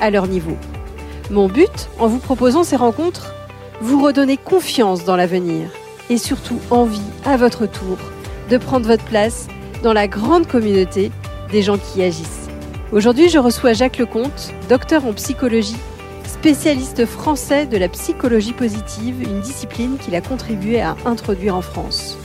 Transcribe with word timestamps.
à 0.00 0.10
leur 0.10 0.26
niveau. 0.26 0.56
Mon 1.30 1.48
but, 1.48 1.88
en 1.98 2.08
vous 2.08 2.18
proposant 2.18 2.64
ces 2.64 2.76
rencontres, 2.76 3.32
vous 3.80 4.02
redonner 4.02 4.36
confiance 4.36 5.04
dans 5.04 5.16
l'avenir 5.16 5.68
et 6.10 6.18
surtout 6.18 6.58
envie, 6.70 7.00
à 7.24 7.36
votre 7.36 7.66
tour, 7.66 7.98
de 8.50 8.58
prendre 8.58 8.86
votre 8.86 9.04
place 9.04 9.46
dans 9.82 9.92
la 9.92 10.08
grande 10.08 10.46
communauté 10.46 11.10
des 11.52 11.62
gens 11.62 11.78
qui 11.78 12.02
agissent. 12.02 12.48
Aujourd'hui, 12.92 13.28
je 13.28 13.38
reçois 13.38 13.72
Jacques 13.72 13.98
Lecomte, 13.98 14.52
docteur 14.68 15.06
en 15.06 15.12
psychologie, 15.12 15.76
spécialiste 16.24 17.06
français 17.06 17.66
de 17.66 17.76
la 17.76 17.88
psychologie 17.88 18.52
positive, 18.52 19.22
une 19.22 19.40
discipline 19.40 19.96
qu'il 19.98 20.14
a 20.16 20.20
contribué 20.20 20.80
à 20.80 20.96
introduire 21.04 21.54
en 21.54 21.60
France. 21.60 22.18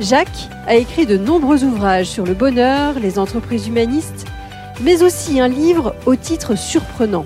Jacques 0.00 0.48
a 0.66 0.76
écrit 0.76 1.04
de 1.04 1.18
nombreux 1.18 1.64
ouvrages 1.64 2.06
sur 2.06 2.24
le 2.24 2.34
bonheur, 2.34 2.98
les 2.98 3.18
entreprises 3.18 3.68
humanistes, 3.68 4.21
mais 4.82 5.02
aussi 5.02 5.40
un 5.40 5.48
livre 5.48 5.94
au 6.06 6.16
titre 6.16 6.56
surprenant. 6.56 7.24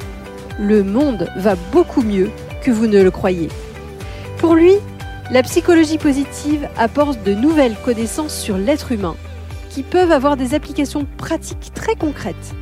Le 0.59 0.83
monde 0.83 1.28
va 1.37 1.55
beaucoup 1.73 2.02
mieux 2.02 2.30
que 2.62 2.70
vous 2.70 2.87
ne 2.87 3.03
le 3.03 3.11
croyez. 3.11 3.48
Pour 4.39 4.55
lui, 4.55 4.75
la 5.30 5.42
psychologie 5.42 5.98
positive 5.98 6.69
apporte 6.77 7.22
de 7.25 7.34
nouvelles 7.34 7.77
connaissances 7.84 8.34
sur 8.34 8.56
l'être 8.56 8.92
humain 8.92 9.17
qui 9.70 9.83
peuvent 9.83 10.12
avoir 10.12 10.36
des 10.36 10.55
applications 10.55 11.06
pratiques 11.17 11.72
très 11.75 11.97
concrètes. 11.97 12.55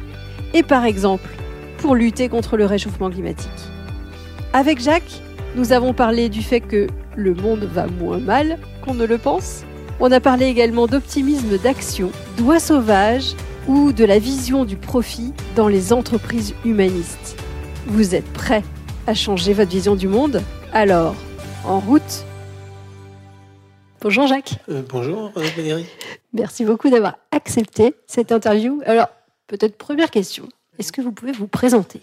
Et 0.52 0.62
par 0.62 0.84
exemple, 0.84 1.28
pour 1.78 1.94
lutter 1.94 2.28
contre 2.28 2.56
le 2.56 2.64
réchauffement 2.64 3.11
climatique. 3.11 3.50
Avec 4.52 4.80
Jacques, 4.80 5.20
nous 5.56 5.72
avons 5.72 5.92
parlé 5.92 6.28
du 6.28 6.42
fait 6.42 6.61
que 6.61 6.86
le 7.16 7.34
monde 7.34 7.68
va 7.72 7.86
moins 7.86 8.18
mal 8.18 8.58
qu'on 8.84 8.94
ne 8.94 9.05
le 9.05 9.18
pense. 9.18 9.64
On 10.00 10.11
a 10.11 10.20
parlé 10.20 10.46
également 10.46 10.86
d'optimisme 10.86 11.58
d'action, 11.58 12.11
d'oie 12.36 12.58
sauvage 12.58 13.34
ou 13.68 13.92
de 13.92 14.04
la 14.04 14.18
vision 14.18 14.64
du 14.64 14.76
profit 14.76 15.32
dans 15.56 15.68
les 15.68 15.92
entreprises 15.92 16.54
humanistes. 16.64 17.36
Vous 17.86 18.14
êtes 18.14 18.30
prêt 18.32 18.62
à 19.06 19.14
changer 19.14 19.52
votre 19.52 19.70
vision 19.70 19.96
du 19.96 20.08
monde? 20.08 20.42
Alors, 20.72 21.14
en 21.64 21.80
route 21.80 22.24
Bonjour 24.00 24.26
Jacques. 24.26 24.56
Euh, 24.68 24.82
bonjour 24.86 25.32
euh, 25.38 25.42
Valérie. 25.56 25.86
Merci 26.34 26.66
beaucoup 26.66 26.90
d'avoir 26.90 27.16
accepté 27.30 27.94
cette 28.06 28.32
interview. 28.32 28.82
Alors, 28.84 29.08
peut-être 29.46 29.78
première 29.78 30.10
question. 30.10 30.46
Est-ce 30.78 30.92
que 30.92 31.00
vous 31.00 31.12
pouvez 31.12 31.33
vous 31.33 31.47
présenter? 31.47 32.00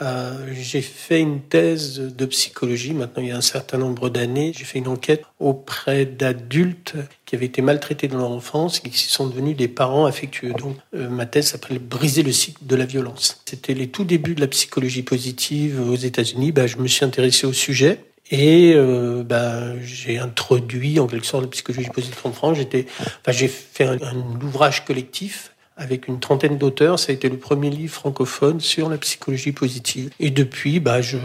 Euh, 0.00 0.46
j'ai 0.54 0.80
fait 0.82 1.20
une 1.20 1.40
thèse 1.40 1.98
de 1.98 2.26
psychologie, 2.26 2.94
maintenant 2.94 3.22
il 3.22 3.28
y 3.28 3.32
a 3.32 3.36
un 3.36 3.40
certain 3.40 3.78
nombre 3.78 4.10
d'années. 4.10 4.52
J'ai 4.56 4.64
fait 4.64 4.78
une 4.78 4.88
enquête 4.88 5.24
auprès 5.40 6.06
d'adultes 6.06 6.94
qui 7.24 7.34
avaient 7.34 7.46
été 7.46 7.62
maltraités 7.62 8.06
dans 8.06 8.18
leur 8.18 8.30
enfance 8.30 8.80
et 8.84 8.90
qui 8.90 8.98
sont 8.98 9.26
devenus 9.26 9.56
des 9.56 9.66
parents 9.66 10.06
affectueux. 10.06 10.52
Donc 10.52 10.76
euh, 10.94 11.08
ma 11.08 11.26
thèse 11.26 11.48
s'appelle 11.48 11.78
Briser 11.78 12.22
le 12.22 12.32
cycle 12.32 12.64
de 12.64 12.76
la 12.76 12.84
violence. 12.84 13.42
C'était 13.44 13.74
les 13.74 13.88
tout 13.88 14.04
débuts 14.04 14.34
de 14.34 14.40
la 14.40 14.46
psychologie 14.46 15.02
positive 15.02 15.80
aux 15.80 15.96
États-Unis. 15.96 16.52
Bah, 16.52 16.66
je 16.66 16.76
me 16.76 16.86
suis 16.86 17.04
intéressé 17.04 17.46
au 17.46 17.52
sujet. 17.52 18.00
Et 18.30 18.74
euh, 18.76 19.22
bah, 19.24 19.80
j'ai 19.82 20.18
introduit 20.18 21.00
en 21.00 21.06
quelque 21.06 21.24
sorte 21.24 21.44
la 21.44 21.48
psychologie 21.48 21.88
positive 21.88 22.20
en 22.24 22.32
France. 22.32 22.58
J'ai 23.28 23.48
fait 23.48 23.84
un 23.84 24.16
ouvrage 24.42 24.84
collectif 24.84 25.52
avec 25.78 26.08
une 26.08 26.20
trentaine 26.20 26.58
d'auteurs. 26.58 26.98
Ça 26.98 27.12
a 27.12 27.14
été 27.14 27.28
le 27.28 27.38
premier 27.38 27.70
livre 27.70 27.94
francophone 27.94 28.60
sur 28.60 28.90
la 28.90 28.98
psychologie 28.98 29.52
positive. 29.52 30.10
Et 30.20 30.30
depuis, 30.30 30.80
bah, 30.80 31.00
je, 31.00 31.16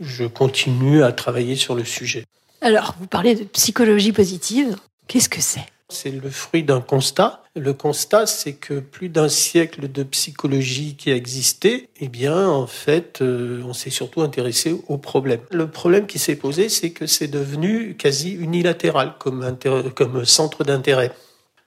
je 0.00 0.24
continue 0.24 1.02
à 1.02 1.12
travailler 1.12 1.56
sur 1.56 1.74
le 1.74 1.84
sujet. 1.84 2.24
Alors, 2.60 2.94
vous 3.00 3.06
parlez 3.06 3.34
de 3.34 3.44
psychologie 3.44 4.12
positive. 4.12 4.76
Qu'est-ce 5.08 5.30
que 5.30 5.40
c'est? 5.40 5.64
C'est 5.88 6.10
le 6.10 6.30
fruit 6.30 6.62
d'un 6.62 6.80
constat. 6.80 7.42
Le 7.56 7.72
constat, 7.72 8.26
c'est 8.26 8.52
que 8.52 8.78
plus 8.78 9.08
d'un 9.08 9.28
siècle 9.28 9.90
de 9.90 10.04
psychologie 10.04 10.94
qui 10.94 11.10
a 11.10 11.16
existé, 11.16 11.88
eh 12.00 12.08
bien, 12.08 12.48
en 12.48 12.68
fait, 12.68 13.22
euh, 13.22 13.60
on 13.66 13.72
s'est 13.72 13.90
surtout 13.90 14.22
intéressé 14.22 14.76
au 14.86 14.98
problème. 14.98 15.40
Le 15.50 15.68
problème 15.68 16.06
qui 16.06 16.20
s'est 16.20 16.36
posé, 16.36 16.68
c'est 16.68 16.90
que 16.90 17.06
c'est 17.06 17.26
devenu 17.26 17.96
quasi 17.96 18.32
unilatéral 18.32 19.14
comme, 19.18 19.56
comme 19.96 20.24
centre 20.24 20.62
d'intérêt. 20.62 21.10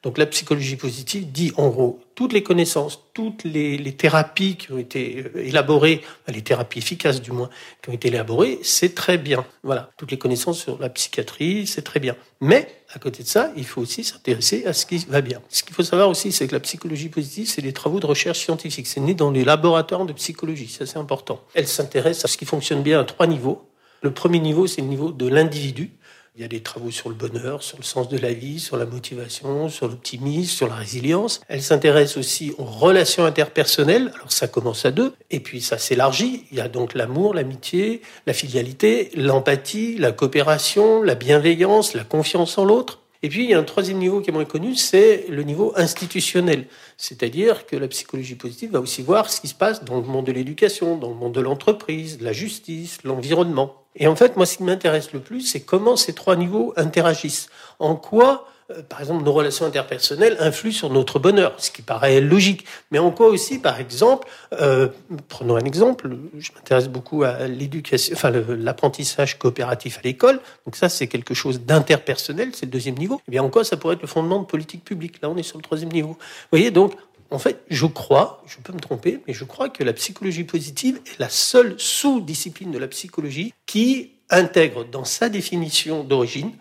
Donc 0.03 0.17
la 0.17 0.25
psychologie 0.25 0.75
positive 0.75 1.31
dit 1.31 1.53
en 1.55 1.69
gros 1.69 2.01
toutes 2.13 2.33
les 2.33 2.43
connaissances, 2.43 2.99
toutes 3.13 3.45
les, 3.45 3.79
thérapies 3.93 4.57
qui 4.57 4.71
ont 4.71 4.77
été 4.77 5.23
euh, 5.35 5.47
élaborées, 5.47 6.01
les 6.27 6.41
thérapies 6.41 6.79
efficaces 6.79 7.21
du 7.21 7.31
moins, 7.31 7.49
qui 7.81 7.89
ont 7.89 7.93
été 7.93 8.09
élaborées, 8.09 8.59
c'est 8.63 8.93
très 8.93 9.17
bien. 9.17 9.45
Voilà, 9.63 9.89
toutes 9.97 10.11
les 10.11 10.17
connaissances 10.17 10.59
sur 10.59 10.77
la 10.79 10.89
psychiatrie, 10.89 11.65
c'est 11.67 11.81
très 11.81 12.01
bien. 12.01 12.15
Mais 12.41 12.67
à 12.93 12.99
côté 12.99 13.23
de 13.23 13.27
ça, 13.27 13.51
il 13.55 13.65
faut 13.65 13.81
aussi 13.81 14.03
s'intéresser 14.03 14.65
à 14.65 14.73
ce 14.73 14.85
qui 14.85 14.97
va 15.07 15.21
bien. 15.21 15.41
Ce 15.49 15.63
qu'il 15.63 15.73
faut 15.73 15.83
savoir 15.83 16.09
aussi, 16.09 16.33
c'est 16.33 16.47
que 16.47 16.53
la 16.53 16.59
psychologie 16.59 17.09
positive, 17.09 17.49
c'est 17.49 17.61
des 17.61 17.73
travaux 17.73 18.01
de 18.01 18.05
recherche 18.05 18.39
scientifique. 18.39 18.87
C'est 18.87 18.99
né 18.99 19.13
dans 19.13 19.31
les 19.31 19.45
laboratoires 19.45 20.05
de 20.05 20.13
psychologie, 20.13 20.67
ça 20.67 20.85
c'est 20.85 20.97
important. 20.97 21.39
Elle 21.53 21.67
s'intéresse 21.67 22.25
à 22.25 22.27
ce 22.27 22.35
qui 22.35 22.45
fonctionne 22.45 22.83
bien 22.83 22.99
à 22.99 23.05
trois 23.05 23.25
niveaux. 23.25 23.69
Le 24.01 24.11
premier 24.11 24.39
niveau, 24.39 24.67
c'est 24.67 24.81
le 24.81 24.87
niveau 24.87 25.13
de 25.13 25.27
l'individu. 25.27 25.91
Il 26.35 26.41
y 26.41 26.45
a 26.45 26.47
des 26.47 26.61
travaux 26.61 26.89
sur 26.89 27.09
le 27.09 27.15
bonheur, 27.15 27.61
sur 27.61 27.77
le 27.77 27.83
sens 27.83 28.09
de 28.09 28.17
la 28.17 28.33
vie, 28.33 28.59
sur 28.59 28.75
la 28.75 28.87
motivation, 28.87 29.69
sur 29.69 29.87
l'optimisme, 29.87 30.49
sur 30.49 30.67
la 30.67 30.73
résilience. 30.73 31.41
Elle 31.47 31.61
s'intéresse 31.61 32.17
aussi 32.17 32.55
aux 32.57 32.63
relations 32.63 33.23
interpersonnelles. 33.23 34.11
Alors 34.15 34.31
ça 34.31 34.47
commence 34.47 34.83
à 34.83 34.89
deux, 34.89 35.13
et 35.29 35.39
puis 35.39 35.61
ça 35.61 35.77
s'élargit. 35.77 36.47
Il 36.51 36.57
y 36.57 36.61
a 36.61 36.69
donc 36.69 36.95
l'amour, 36.95 37.35
l'amitié, 37.35 38.01
la 38.25 38.33
fidélité, 38.33 39.11
l'empathie, 39.15 39.95
la 39.99 40.11
coopération, 40.11 41.03
la 41.03 41.13
bienveillance, 41.13 41.93
la 41.93 42.03
confiance 42.03 42.57
en 42.57 42.65
l'autre. 42.65 43.01
Et 43.21 43.29
puis, 43.29 43.43
il 43.43 43.51
y 43.51 43.53
a 43.53 43.59
un 43.59 43.63
troisième 43.63 43.99
niveau 43.99 44.19
qui 44.19 44.31
est 44.31 44.33
moins 44.33 44.43
connu, 44.43 44.75
c'est 44.75 45.27
le 45.29 45.43
niveau 45.43 45.71
institutionnel. 45.75 46.65
C'est-à-dire 46.97 47.67
que 47.67 47.75
la 47.75 47.87
psychologie 47.87 48.35
positive 48.35 48.71
va 48.71 48.81
aussi 48.81 49.03
voir 49.03 49.29
ce 49.29 49.39
qui 49.39 49.47
se 49.47 49.53
passe 49.53 49.85
dans 49.85 49.97
le 49.97 50.01
monde 50.07 50.25
de 50.25 50.31
l'éducation, 50.31 50.97
dans 50.97 51.09
le 51.09 51.15
monde 51.15 51.33
de 51.33 51.41
l'entreprise, 51.41 52.17
de 52.17 52.25
la 52.25 52.33
justice, 52.33 52.97
l'environnement. 53.03 53.82
Et 53.95 54.07
en 54.07 54.15
fait, 54.15 54.37
moi, 54.37 54.45
ce 54.45 54.57
qui 54.57 54.63
m'intéresse 54.63 55.13
le 55.13 55.19
plus, 55.19 55.41
c'est 55.41 55.61
comment 55.61 55.95
ces 55.95 56.13
trois 56.13 56.35
niveaux 56.35 56.73
interagissent. 56.77 57.49
En 57.79 57.95
quoi 57.95 58.47
euh, 58.71 58.81
par 58.81 58.99
exemple, 59.01 59.23
nos 59.23 59.33
relations 59.33 59.65
interpersonnelles 59.65 60.37
influent 60.39 60.71
sur 60.71 60.89
notre 60.89 61.19
bonheur, 61.19 61.53
ce 61.57 61.71
qui 61.71 61.81
paraît 61.81 62.21
logique. 62.21 62.65
Mais 62.91 62.99
en 62.99 63.11
quoi 63.11 63.27
aussi, 63.27 63.59
par 63.59 63.79
exemple, 63.79 64.27
euh, 64.53 64.87
prenons 65.27 65.55
un 65.55 65.65
exemple, 65.65 66.09
je 66.37 66.51
m'intéresse 66.53 66.87
beaucoup 66.87 67.23
à 67.23 67.47
l'éducation, 67.47 68.13
enfin 68.15 68.31
l'apprentissage 68.31 69.37
coopératif 69.37 69.99
à 69.99 70.01
l'école. 70.03 70.39
Donc 70.65 70.75
ça, 70.75 70.89
c'est 70.89 71.07
quelque 71.07 71.33
chose 71.33 71.61
d'interpersonnel, 71.61 72.51
c'est 72.53 72.65
le 72.65 72.71
deuxième 72.71 72.95
niveau. 72.95 73.21
Eh 73.27 73.31
bien, 73.31 73.43
en 73.43 73.49
quoi 73.49 73.63
ça 73.63 73.77
pourrait 73.77 73.95
être 73.95 74.01
le 74.01 74.07
fondement 74.07 74.39
de 74.39 74.45
politique 74.45 74.83
publique? 74.83 75.21
Là, 75.21 75.29
on 75.29 75.37
est 75.37 75.43
sur 75.43 75.57
le 75.57 75.63
troisième 75.63 75.91
niveau. 75.91 76.09
Vous 76.09 76.47
voyez, 76.51 76.71
donc 76.71 76.93
en 77.33 77.39
fait, 77.39 77.63
je 77.69 77.85
crois, 77.85 78.43
je 78.45 78.57
peux 78.59 78.73
me 78.73 78.79
tromper, 78.79 79.19
mais 79.27 79.33
je 79.33 79.43
crois 79.43 79.69
que 79.69 79.83
la 79.83 79.93
psychologie 79.93 80.43
positive 80.43 81.01
est 81.05 81.19
la 81.19 81.29
seule 81.29 81.75
sous-discipline 81.79 82.71
de 82.71 82.77
la 82.77 82.87
psychologie 82.87 83.53
qui 83.65 84.11
intègre 84.29 84.85
dans 84.85 85.03
sa 85.03 85.29
définition 85.29 86.03
d'origine 86.03 86.51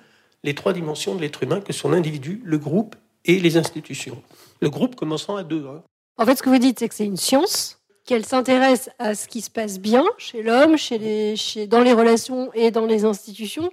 les 0.45 0.55
trois 0.55 0.73
dimensions 0.73 1.15
de 1.15 1.21
l'être 1.21 1.43
humain 1.43 1.61
que 1.61 1.73
sont 1.73 1.91
l'individu, 1.91 2.41
le 2.45 2.59
groupe 2.59 2.97
et 3.25 3.39
les 3.39 3.57
institutions. 3.57 4.23
Le 4.61 4.71
groupe 4.71 4.97
commençant 4.97 5.37
à 5.37 5.45
deux. 5.45 5.67
Hein. 5.67 5.83
En 6.17 6.25
fait, 6.25 6.37
ce 6.37 6.43
que 6.43 6.49
vous 6.49 6.59
dites, 6.59 6.79
c'est 6.79 6.89
que 6.89 6.95
c'est 6.95 7.05
une 7.05 7.17
science, 7.17 7.79
qu'elle 8.05 8.25
s'intéresse 8.25 8.91
à 8.99 9.15
ce 9.15 9.29
qui 9.29 9.43
se 9.43 9.51
passe 9.51 9.79
bien 9.79 10.05
chez 10.19 10.43
l'homme, 10.43 10.77
chez 10.77 10.99
les, 10.99 11.37
chez, 11.37 11.67
dans 11.67 11.81
les 11.81 11.93
relations 11.93 12.51
et 12.55 12.71
dans 12.71 12.87
les 12.87 13.05
institutions. 13.05 13.71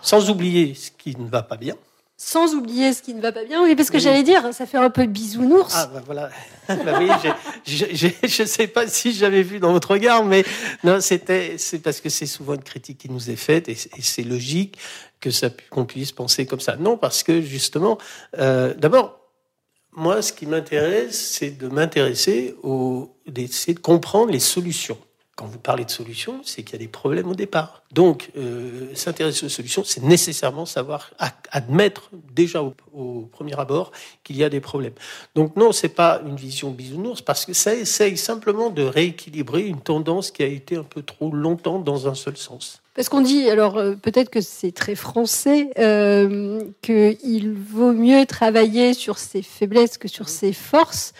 Sans 0.00 0.30
oublier 0.30 0.74
ce 0.74 0.90
qui 0.90 1.16
ne 1.16 1.28
va 1.28 1.42
pas 1.42 1.56
bien. 1.56 1.76
Sans 2.24 2.54
oublier 2.54 2.92
ce 2.92 3.02
qui 3.02 3.14
ne 3.14 3.20
va 3.20 3.32
pas 3.32 3.44
bien, 3.44 3.64
oui, 3.64 3.74
parce 3.74 3.90
que 3.90 3.98
j'allais 3.98 4.22
dire, 4.22 4.54
ça 4.54 4.64
fait 4.64 4.78
un 4.78 4.90
peu 4.90 5.06
bisounours. 5.06 5.74
Ah, 5.74 5.90
ben 5.92 6.02
voilà. 6.06 6.30
bah 6.68 7.00
oui, 7.00 7.08
je 7.66 8.42
ne 8.42 8.46
sais 8.46 8.68
pas 8.68 8.86
si 8.86 9.12
j'avais 9.12 9.42
vu 9.42 9.58
dans 9.58 9.72
votre 9.72 9.90
regard, 9.90 10.24
mais 10.24 10.44
non, 10.84 11.00
c'était, 11.00 11.58
c'est 11.58 11.80
parce 11.80 12.00
que 12.00 12.08
c'est 12.08 12.26
souvent 12.26 12.54
une 12.54 12.62
critique 12.62 12.98
qui 12.98 13.10
nous 13.10 13.28
est 13.28 13.36
faite 13.36 13.68
et, 13.68 13.72
et 13.72 14.02
c'est 14.02 14.22
logique 14.22 14.78
que 15.20 15.32
ça 15.32 15.50
qu'on 15.68 15.84
puisse 15.84 16.12
penser 16.12 16.46
comme 16.46 16.60
ça. 16.60 16.76
Non, 16.76 16.96
parce 16.96 17.24
que 17.24 17.42
justement, 17.42 17.98
euh, 18.38 18.72
d'abord, 18.74 19.18
moi, 19.90 20.22
ce 20.22 20.32
qui 20.32 20.46
m'intéresse, 20.46 21.18
c'est 21.18 21.50
de 21.50 21.66
m'intéresser 21.66 22.54
au, 22.62 23.16
d'essayer 23.26 23.74
de 23.74 23.80
comprendre 23.80 24.30
les 24.30 24.40
solutions. 24.40 24.98
Quand 25.42 25.48
vous 25.48 25.58
parlez 25.58 25.84
de 25.84 25.90
solutions, 25.90 26.40
c'est 26.44 26.62
qu'il 26.62 26.74
y 26.74 26.76
a 26.76 26.78
des 26.78 26.86
problèmes 26.86 27.28
au 27.28 27.34
départ. 27.34 27.82
Donc, 27.90 28.30
euh, 28.36 28.94
s'intéresser 28.94 29.44
aux 29.44 29.48
solutions, 29.48 29.82
c'est 29.84 30.04
nécessairement 30.04 30.66
savoir 30.66 31.10
admettre 31.50 32.10
déjà 32.32 32.62
au, 32.62 32.72
premier 33.32 33.58
abord 33.58 33.90
qu'il 34.22 34.36
y 34.36 34.44
a 34.44 34.48
des 34.48 34.60
problèmes. 34.60 34.92
Donc 35.34 35.56
non, 35.56 35.72
c'est 35.72 35.88
pas 35.88 36.22
une 36.24 36.36
vision 36.36 36.70
bisounours 36.70 37.22
parce 37.22 37.44
que 37.44 37.54
ça 37.54 37.74
essaye 37.74 38.16
simplement 38.16 38.70
de 38.70 38.84
rééquilibrer 38.84 39.66
une 39.66 39.80
tendance 39.80 40.30
qui 40.30 40.44
a 40.44 40.46
été 40.46 40.76
un 40.76 40.84
peu 40.84 41.02
trop 41.02 41.32
longtemps 41.32 41.80
dans 41.80 42.06
un 42.06 42.14
seul 42.14 42.36
sens. 42.36 42.80
Parce 42.94 43.08
qu'on 43.08 43.20
dit, 43.20 43.50
alors 43.50 43.78
euh, 43.78 43.96
peut-être 43.96 44.30
que 44.30 44.40
c'est 44.40 44.70
très 44.70 44.94
français, 44.94 45.70
euh, 45.76 46.62
qu'il 46.82 47.52
vaut 47.52 47.92
mieux 47.92 48.26
travailler 48.26 48.94
sur 48.94 49.18
ses 49.18 49.42
faiblesses 49.42 49.98
que 49.98 50.06
sur 50.06 50.28
ses 50.28 50.52
forces. 50.52 51.14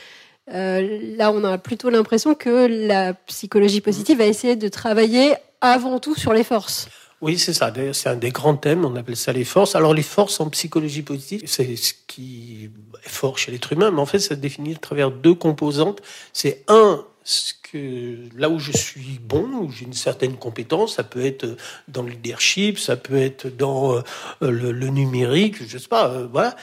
Euh, 0.51 0.99
là, 1.17 1.31
on 1.33 1.45
a 1.45 1.59
plutôt 1.59 1.91
l'impression 1.91 2.35
que 2.35 2.67
la 2.67 3.15
psychologie 3.15 3.81
positive 3.81 4.19
va 4.19 4.27
essayer 4.27 4.57
de 4.57 4.69
travailler 4.69 5.35
avant 5.61 6.01
tout 6.01 6.15
sur 6.15 6.33
les 6.33 6.45
forces. 6.45 6.89
Oui, 7.21 7.39
c'est 7.39 7.53
ça. 7.53 7.73
C'est 7.93 8.09
un 8.09 8.17
des 8.17 8.31
grands 8.31 8.57
thèmes. 8.57 8.85
On 8.85 8.97
appelle 8.97 9.17
ça 9.17 9.33
les 9.33 9.45
forces. 9.45 9.77
Alors, 9.77 9.95
les 9.95 10.03
forces 10.03 10.41
en 10.41 10.51
psychologie 10.51 11.03
positive, 11.03 11.43
c'est 11.47 11.77
ce 11.77 11.95
qui 12.09 12.65
est 13.05 13.09
fort 13.09 13.39
chez 13.39 13.53
l'être 13.53 13.73
humain, 13.73 13.93
mais 13.93 14.01
en 14.01 14.07
fait, 14.07 14.19
ça 14.19 14.31
se 14.31 14.41
définit 14.41 14.75
à 14.75 14.79
travers 14.79 15.13
deux 15.13 15.35
composantes. 15.35 16.01
C'est 16.33 16.65
un, 16.67 17.05
ce 17.23 17.55
que 17.63 18.17
là 18.37 18.49
où 18.49 18.59
je 18.59 18.73
suis 18.73 19.21
bon, 19.23 19.45
où 19.45 19.71
j'ai 19.71 19.85
une 19.85 19.93
certaine 19.93 20.37
compétence, 20.37 20.97
ça 20.97 21.05
peut 21.05 21.25
être 21.25 21.57
dans 21.87 22.03
le 22.03 22.11
leadership, 22.11 22.81
ça 22.81 22.97
peut 22.97 23.17
être 23.17 23.47
dans 23.47 23.95
euh, 23.95 24.03
le, 24.41 24.73
le 24.73 24.89
numérique, 24.89 25.65
je 25.69 25.79
sais 25.79 25.89
pas, 25.89 26.09
euh, 26.09 26.27
voilà 26.31 26.57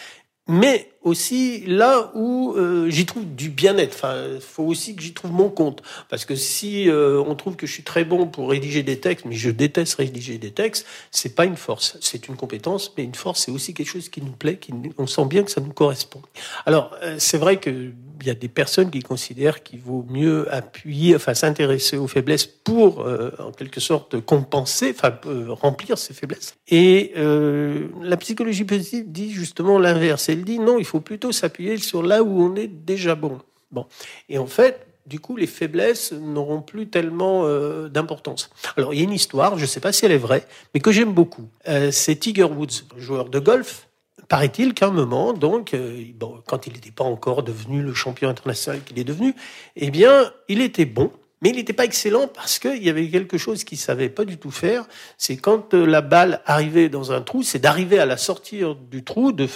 mais 0.49 0.89
aussi 1.01 1.63
là 1.65 2.11
où 2.13 2.53
euh, 2.57 2.89
j'y 2.89 3.05
trouve 3.05 3.25
du 3.25 3.49
bien-être. 3.49 3.93
Enfin, 3.95 4.15
faut 4.39 4.63
aussi 4.63 4.95
que 4.95 5.01
j'y 5.01 5.13
trouve 5.13 5.31
mon 5.31 5.49
compte. 5.49 5.81
Parce 6.09 6.25
que 6.25 6.35
si 6.35 6.89
euh, 6.89 7.23
on 7.25 7.35
trouve 7.35 7.55
que 7.55 7.65
je 7.65 7.73
suis 7.73 7.83
très 7.83 8.03
bon 8.03 8.27
pour 8.27 8.49
rédiger 8.49 8.83
des 8.83 8.99
textes, 8.99 9.25
mais 9.25 9.35
je 9.35 9.49
déteste 9.49 9.95
rédiger 9.95 10.37
des 10.37 10.51
textes, 10.51 10.85
c'est 11.11 11.35
pas 11.35 11.45
une 11.45 11.55
force, 11.55 11.97
c'est 12.01 12.27
une 12.27 12.35
compétence, 12.35 12.93
mais 12.97 13.03
une 13.03 13.15
force, 13.15 13.45
c'est 13.45 13.51
aussi 13.51 13.73
quelque 13.73 13.87
chose 13.87 14.09
qui 14.09 14.21
nous 14.21 14.31
plaît, 14.31 14.57
qui 14.57 14.73
on 14.97 15.07
sent 15.07 15.25
bien 15.25 15.43
que 15.43 15.51
ça 15.51 15.61
nous 15.61 15.73
correspond. 15.73 16.21
Alors, 16.65 16.95
euh, 17.01 17.15
c'est 17.17 17.37
vrai 17.37 17.57
que 17.57 17.91
il 18.21 18.27
y 18.27 18.31
a 18.31 18.35
des 18.35 18.49
personnes 18.49 18.91
qui 18.91 18.99
considèrent 18.99 19.63
qu'il 19.63 19.79
vaut 19.79 20.05
mieux 20.09 20.53
appuyer, 20.53 21.15
enfin 21.15 21.33
s'intéresser 21.33 21.95
aux 21.95 22.07
faiblesses 22.07 22.45
pour, 22.45 23.07
en 23.39 23.53
quelque 23.53 23.79
sorte, 23.79 24.19
compenser, 24.19 24.93
enfin 24.93 25.17
remplir 25.47 25.97
ces 25.97 26.13
faiblesses. 26.13 26.55
Et 26.67 27.13
la 27.15 28.17
psychologie 28.17 28.65
positive 28.65 29.09
dit 29.09 29.31
justement 29.31 29.79
l'inverse 29.79 30.27
elle 30.27 30.43
dit 30.43 30.59
non, 30.59 30.79
il 30.79 30.85
faut 30.89 31.00
plutôt 31.00 31.31
s'appuyer 31.31 31.77
sur 31.77 32.03
là 32.03 32.24
où 32.24 32.41
on 32.41 32.56
est 32.56 32.68
déjà 32.68 33.15
bon. 33.15 33.39
Bon. 33.71 33.86
Et 34.27 34.38
en 34.38 34.47
fait, 34.47 34.88
du 35.09 35.19
coup, 35.19 35.36
les 35.36 35.47
faiblesses 35.47 36.12
n'auront 36.12 36.62
plus 36.62 36.88
tellement 36.88 37.41
euh, 37.45 37.89
d'importance. 37.89 38.50
Alors, 38.77 38.94
il 38.94 39.00
y 39.00 39.01
a 39.01 39.03
une 39.03 39.12
histoire, 39.12 39.57
je 39.57 39.63
ne 39.63 39.68
sais 39.68 39.80
pas 39.80 39.91
si 39.91 40.06
elle 40.06 40.12
est 40.12 40.18
vraie, 40.18 40.45
mais 40.74 40.80
que 40.80 40.91
j'aime 40.91 41.13
beaucoup. 41.13 41.50
Euh, 41.68 41.91
c'est 41.91 42.15
Tiger 42.15 42.44
Woods, 42.44 42.86
joueur 42.97 43.30
de 43.30 43.39
golf. 43.39 43.88
Paraît-il 44.27 44.75
qu'à 44.75 44.88
un 44.88 44.91
moment, 44.91 45.33
donc, 45.33 45.74
euh, 45.74 46.03
bon, 46.15 46.41
quand 46.45 46.68
il 46.68 46.74
n'était 46.74 46.92
pas 46.92 47.03
encore 47.03 47.42
devenu 47.42 47.81
le 47.81 47.95
champion 47.95 48.30
international 48.30 48.83
qu'il 48.83 49.00
est 49.00 49.03
devenu, 49.03 49.33
eh 49.75 49.89
bien, 49.89 50.31
il 50.47 50.62
était 50.62 50.85
bon, 50.85 51.12
mais 51.42 51.50
il 51.50 51.56
n'était 51.56 51.74
pas 51.74 51.85
excellent 51.85 52.27
parce 52.27 52.59
qu'il 52.59 52.83
y 52.83 52.89
avait 52.89 53.07
quelque 53.07 53.39
chose 53.39 53.63
qu'il 53.63 53.80
savait 53.80 54.09
pas 54.09 54.25
du 54.25 54.38
tout 54.38 54.51
faire. 54.51 54.85
C'est 55.18 55.38
quand 55.38 55.74
la 55.74 56.01
balle 56.01 56.42
arrivait 56.45 56.89
dans 56.89 57.12
un 57.12 57.21
trou, 57.21 57.42
c'est 57.42 57.59
d'arriver 57.59 57.97
à 57.97 58.06
la 58.06 58.18
sortir 58.18 58.75
du 58.75 59.03
trou 59.03 59.31
de, 59.31 59.47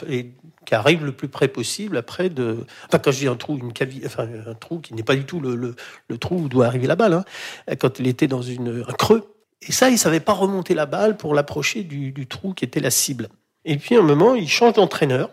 qui 0.66 0.76
arrive 0.76 1.06
le 1.06 1.12
plus 1.12 1.28
près 1.28 1.48
possible 1.48 1.98
après 1.98 2.30
de. 2.30 2.66
Enfin, 2.88 3.00
quand 3.00 3.12
je 3.12 3.20
dis 3.20 3.28
un 3.28 3.36
trou, 3.36 3.58
une 3.58 3.74
cavité, 3.74 4.06
enfin 4.06 4.28
un 4.48 4.54
trou 4.54 4.80
qui 4.80 4.94
n'est 4.94 5.04
pas 5.04 5.16
du 5.16 5.26
tout 5.26 5.40
le, 5.40 5.56
le, 5.56 6.18
trou 6.18 6.36
où 6.36 6.50
doit 6.50 6.66
arriver 6.66 6.88
la 6.88 6.96
balle. 6.96 7.14
Hein, 7.14 7.76
quand 7.80 8.00
il 8.00 8.08
était 8.08 8.28
dans 8.28 8.42
une, 8.42 8.84
un 8.88 8.94
creux. 8.94 9.30
Et 9.62 9.72
ça, 9.72 9.90
il 9.90 9.98
savait 9.98 10.20
pas 10.20 10.34
remonter 10.34 10.74
la 10.74 10.86
balle 10.86 11.16
pour 11.16 11.34
l'approcher 11.34 11.84
du, 11.84 12.12
du, 12.12 12.28
trou 12.28 12.54
qui 12.54 12.66
était 12.66 12.82
la 12.82 12.92
cible. 12.92 13.30
Et 13.66 13.78
puis, 13.78 13.96
à 13.96 14.00
un 14.00 14.04
moment, 14.04 14.36
il 14.36 14.50
change 14.50 14.74
d'entraîneur. 14.74 15.30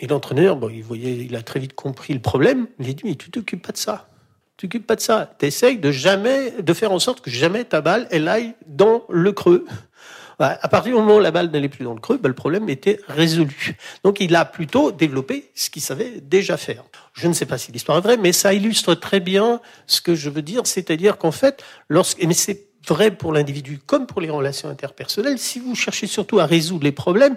Et 0.00 0.08
l'entraîneur, 0.08 0.56
bon, 0.56 0.68
il 0.70 0.82
voyait, 0.82 1.16
il 1.16 1.36
a 1.36 1.42
très 1.42 1.60
vite 1.60 1.74
compris 1.74 2.14
le 2.14 2.20
problème. 2.20 2.66
Il 2.80 2.90
a 2.90 2.92
dit, 2.92 3.02
mais 3.04 3.14
tu 3.14 3.30
t'occupes 3.30 3.64
pas 3.64 3.72
de 3.72 3.78
ça. 3.78 4.08
Tu 4.56 4.66
t'occupes 4.66 4.86
pas 4.86 4.96
de 4.96 5.00
ça. 5.00 5.34
Tu 5.38 5.46
essayes 5.46 5.78
de 5.78 5.92
jamais, 5.92 6.50
de 6.62 6.72
faire 6.74 6.90
en 6.90 6.98
sorte 6.98 7.20
que 7.20 7.30
jamais 7.30 7.64
ta 7.64 7.80
balle, 7.80 8.08
elle 8.10 8.28
aille 8.28 8.54
dans 8.66 9.04
le 9.08 9.32
creux. 9.32 9.66
À 10.38 10.68
partir 10.68 10.94
du 10.94 11.00
moment 11.00 11.16
où 11.16 11.20
la 11.20 11.30
balle 11.30 11.50
n'allait 11.50 11.68
plus 11.68 11.84
dans 11.84 11.94
le 11.94 12.00
creux, 12.00 12.18
ben, 12.18 12.28
le 12.28 12.34
problème 12.34 12.68
était 12.68 13.00
résolu. 13.08 13.76
Donc 14.02 14.20
il 14.20 14.34
a 14.34 14.44
plutôt 14.44 14.92
développé 14.92 15.50
ce 15.54 15.70
qu'il 15.70 15.82
savait 15.82 16.20
déjà 16.20 16.56
faire. 16.56 16.84
Je 17.12 17.28
ne 17.28 17.32
sais 17.32 17.46
pas 17.46 17.58
si 17.58 17.72
l'histoire 17.72 17.98
est 17.98 18.02
vraie, 18.02 18.16
mais 18.16 18.32
ça 18.32 18.52
illustre 18.52 18.94
très 18.94 19.20
bien 19.20 19.60
ce 19.86 20.00
que 20.00 20.14
je 20.14 20.30
veux 20.30 20.42
dire, 20.42 20.66
c'est-à-dire 20.66 21.18
qu'en 21.18 21.32
fait, 21.32 21.62
lorsque, 21.88 22.22
mais 22.22 22.34
c'est 22.34 22.66
vrai 22.88 23.10
pour 23.10 23.32
l'individu 23.32 23.78
comme 23.84 24.06
pour 24.06 24.20
les 24.20 24.30
relations 24.30 24.68
interpersonnelles, 24.68 25.38
si 25.38 25.58
vous 25.58 25.74
cherchez 25.74 26.06
surtout 26.06 26.38
à 26.38 26.46
résoudre 26.46 26.84
les 26.84 26.92
problèmes, 26.92 27.36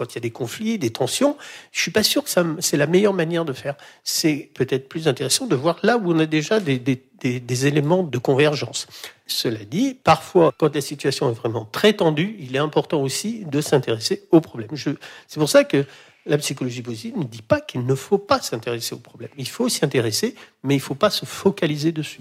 quand 0.00 0.14
il 0.14 0.14
y 0.14 0.18
a 0.18 0.22
des 0.22 0.30
conflits, 0.30 0.78
des 0.78 0.88
tensions, 0.88 1.36
je 1.72 1.82
suis 1.82 1.90
pas 1.90 2.02
sûr 2.02 2.24
que 2.24 2.30
c'est 2.60 2.76
la 2.78 2.86
meilleure 2.86 3.12
manière 3.12 3.44
de 3.44 3.52
faire. 3.52 3.74
C'est 4.02 4.50
peut-être 4.54 4.88
plus 4.88 5.08
intéressant 5.08 5.46
de 5.46 5.54
voir 5.54 5.78
là 5.82 5.98
où 5.98 6.10
on 6.10 6.18
a 6.20 6.24
déjà 6.24 6.58
des, 6.58 7.66
éléments 7.66 8.02
de 8.02 8.16
convergence. 8.16 8.86
Cela 9.26 9.62
dit, 9.66 9.98
parfois, 10.02 10.54
quand 10.56 10.74
la 10.74 10.80
situation 10.80 11.28
est 11.30 11.34
vraiment 11.34 11.66
très 11.66 11.92
tendue, 11.92 12.34
il 12.38 12.56
est 12.56 12.60
important 12.60 13.02
aussi 13.02 13.44
de 13.44 13.60
s'intéresser 13.60 14.22
aux 14.30 14.40
problèmes. 14.40 14.70
C'est 14.74 15.38
pour 15.38 15.50
ça 15.50 15.64
que 15.64 15.84
la 16.24 16.38
psychologie 16.38 16.80
positive 16.80 17.18
ne 17.18 17.24
dit 17.24 17.42
pas 17.42 17.60
qu'il 17.60 17.84
ne 17.84 17.94
faut 17.94 18.18
pas 18.18 18.40
s'intéresser 18.40 18.94
aux 18.94 19.00
problèmes. 19.00 19.28
Il 19.36 19.48
faut 19.48 19.68
s'y 19.68 19.84
intéresser, 19.84 20.34
mais 20.64 20.76
il 20.76 20.78
ne 20.78 20.82
faut 20.82 20.94
pas 20.94 21.10
se 21.10 21.26
focaliser 21.26 21.92
dessus. 21.92 22.20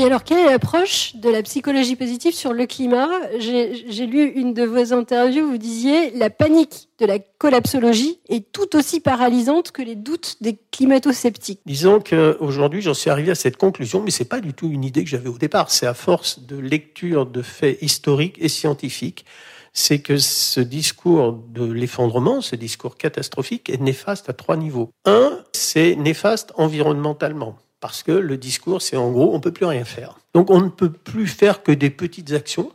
Et 0.00 0.04
alors, 0.04 0.24
quelle 0.24 0.38
est 0.38 0.50
l'approche 0.50 1.14
de 1.16 1.28
la 1.28 1.42
psychologie 1.42 1.94
positive 1.94 2.32
sur 2.32 2.54
le 2.54 2.64
climat? 2.64 3.10
J'ai 3.38 4.06
lu 4.06 4.32
une 4.34 4.54
de 4.54 4.62
vos 4.62 4.94
interviews, 4.94 5.46
vous 5.46 5.58
disiez 5.58 6.10
la 6.12 6.30
panique 6.30 6.88
de 7.00 7.04
la 7.04 7.18
collapsologie 7.18 8.18
est 8.30 8.50
tout 8.50 8.76
aussi 8.76 9.00
paralysante 9.00 9.72
que 9.72 9.82
les 9.82 9.96
doutes 9.96 10.38
des 10.40 10.58
climato-sceptiques. 10.70 11.60
Disons 11.66 12.00
qu'aujourd'hui, 12.00 12.80
j'en 12.80 12.94
suis 12.94 13.10
arrivé 13.10 13.32
à 13.32 13.34
cette 13.34 13.58
conclusion, 13.58 14.02
mais 14.02 14.10
c'est 14.10 14.24
pas 14.24 14.40
du 14.40 14.54
tout 14.54 14.70
une 14.70 14.84
idée 14.84 15.04
que 15.04 15.10
j'avais 15.10 15.28
au 15.28 15.36
départ. 15.36 15.70
C'est 15.70 15.86
à 15.86 15.92
force 15.92 16.46
de 16.46 16.56
lecture 16.56 17.26
de 17.26 17.42
faits 17.42 17.76
historiques 17.82 18.36
et 18.38 18.48
scientifiques 18.48 19.26
c'est 19.72 20.00
que 20.00 20.16
ce 20.16 20.60
discours 20.60 21.32
de 21.32 21.64
l'effondrement, 21.64 22.40
ce 22.40 22.56
discours 22.56 22.96
catastrophique, 22.96 23.70
est 23.70 23.80
néfaste 23.80 24.28
à 24.28 24.32
trois 24.32 24.56
niveaux. 24.56 24.90
Un, 25.04 25.44
c'est 25.52 25.94
néfaste 25.94 26.52
environnementalement 26.56 27.56
parce 27.80 28.02
que 28.02 28.12
le 28.12 28.36
discours, 28.36 28.82
c'est 28.82 28.96
en 28.96 29.10
gros, 29.10 29.34
on 29.34 29.40
peut 29.40 29.52
plus 29.52 29.66
rien 29.66 29.84
faire. 29.84 30.18
Donc 30.34 30.50
on 30.50 30.60
ne 30.60 30.68
peut 30.68 30.92
plus 30.92 31.26
faire 31.26 31.62
que 31.62 31.72
des 31.72 31.90
petites 31.90 32.32
actions. 32.32 32.72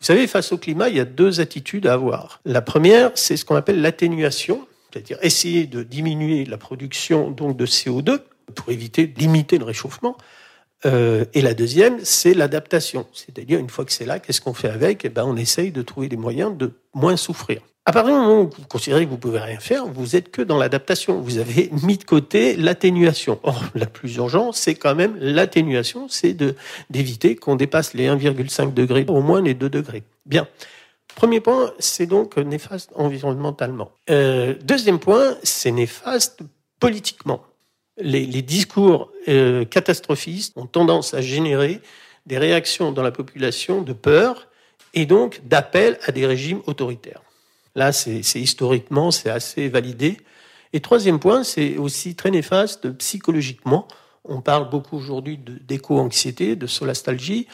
Vous 0.00 0.06
savez, 0.06 0.26
face 0.28 0.52
au 0.52 0.58
climat, 0.58 0.88
il 0.88 0.96
y 0.96 1.00
a 1.00 1.04
deux 1.04 1.40
attitudes 1.40 1.86
à 1.86 1.94
avoir. 1.94 2.40
La 2.44 2.62
première, 2.62 3.10
c'est 3.14 3.36
ce 3.36 3.44
qu'on 3.44 3.56
appelle 3.56 3.80
l'atténuation, 3.80 4.66
c'est-à-dire 4.90 5.18
essayer 5.22 5.66
de 5.66 5.82
diminuer 5.82 6.44
la 6.44 6.56
production 6.56 7.30
donc 7.30 7.56
de 7.56 7.66
CO2 7.66 8.20
pour 8.54 8.70
éviter, 8.70 9.12
limiter 9.16 9.58
le 9.58 9.64
réchauffement. 9.64 10.16
Euh, 10.86 11.24
et 11.34 11.42
la 11.42 11.54
deuxième, 11.54 11.98
c'est 12.04 12.34
l'adaptation, 12.34 13.06
c'est-à-dire 13.12 13.58
une 13.58 13.68
fois 13.68 13.84
que 13.84 13.92
c'est 13.92 14.06
là, 14.06 14.20
qu'est-ce 14.20 14.40
qu'on 14.40 14.54
fait 14.54 14.68
avec? 14.68 15.04
Eh 15.04 15.08
ben, 15.08 15.24
on 15.24 15.36
essaye 15.36 15.72
de 15.72 15.82
trouver 15.82 16.08
des 16.08 16.16
moyens 16.16 16.56
de 16.56 16.72
moins 16.94 17.16
souffrir. 17.16 17.60
À 17.88 17.90
partir 17.90 18.12
du 18.12 18.20
moment 18.20 18.42
où 18.42 18.50
vous 18.50 18.66
considérez 18.68 19.06
que 19.06 19.10
vous 19.10 19.16
pouvez 19.16 19.38
rien 19.38 19.60
faire, 19.60 19.86
vous 19.86 20.14
êtes 20.14 20.30
que 20.30 20.42
dans 20.42 20.58
l'adaptation. 20.58 21.22
Vous 21.22 21.38
avez 21.38 21.70
mis 21.82 21.96
de 21.96 22.04
côté 22.04 22.54
l'atténuation. 22.54 23.40
Or, 23.44 23.64
la 23.74 23.86
plus 23.86 24.16
urgente, 24.16 24.56
c'est 24.56 24.74
quand 24.74 24.94
même 24.94 25.16
l'atténuation, 25.18 26.06
c'est 26.06 26.36
d'éviter 26.90 27.34
qu'on 27.34 27.56
dépasse 27.56 27.94
les 27.94 28.06
1,5 28.06 28.74
degrés, 28.74 29.06
au 29.08 29.22
moins 29.22 29.40
les 29.40 29.54
2 29.54 29.70
degrés. 29.70 30.02
Bien. 30.26 30.46
Premier 31.14 31.40
point, 31.40 31.72
c'est 31.78 32.04
donc 32.04 32.36
néfaste 32.36 32.90
environnementalement. 32.94 33.90
Euh, 34.10 34.54
deuxième 34.62 34.98
point, 34.98 35.38
c'est 35.42 35.72
néfaste 35.72 36.40
politiquement. 36.80 37.42
Les, 37.96 38.26
les 38.26 38.42
discours 38.42 39.10
euh, 39.28 39.64
catastrophistes 39.64 40.52
ont 40.58 40.66
tendance 40.66 41.14
à 41.14 41.22
générer 41.22 41.80
des 42.26 42.36
réactions 42.36 42.92
dans 42.92 43.02
la 43.02 43.12
population 43.12 43.80
de 43.80 43.94
peur 43.94 44.48
et 44.92 45.06
donc 45.06 45.40
d'appel 45.46 45.98
à 46.04 46.12
des 46.12 46.26
régimes 46.26 46.60
autoritaires. 46.66 47.22
Là, 47.78 47.92
c'est 47.92 48.40
historiquement, 48.40 49.12
c'est 49.12 49.30
assez 49.30 49.68
validé. 49.68 50.16
Et 50.72 50.80
troisième 50.80 51.20
point, 51.20 51.44
c'est 51.44 51.76
aussi 51.76 52.16
très 52.16 52.32
néfaste 52.32 52.90
psychologiquement. 52.94 53.86
On 54.24 54.40
parle 54.40 54.68
beaucoup 54.68 54.96
aujourd'hui 54.96 55.38
d'éco-anxiété, 55.38 56.56
de 56.56 56.66
solastalgie. 56.66 57.46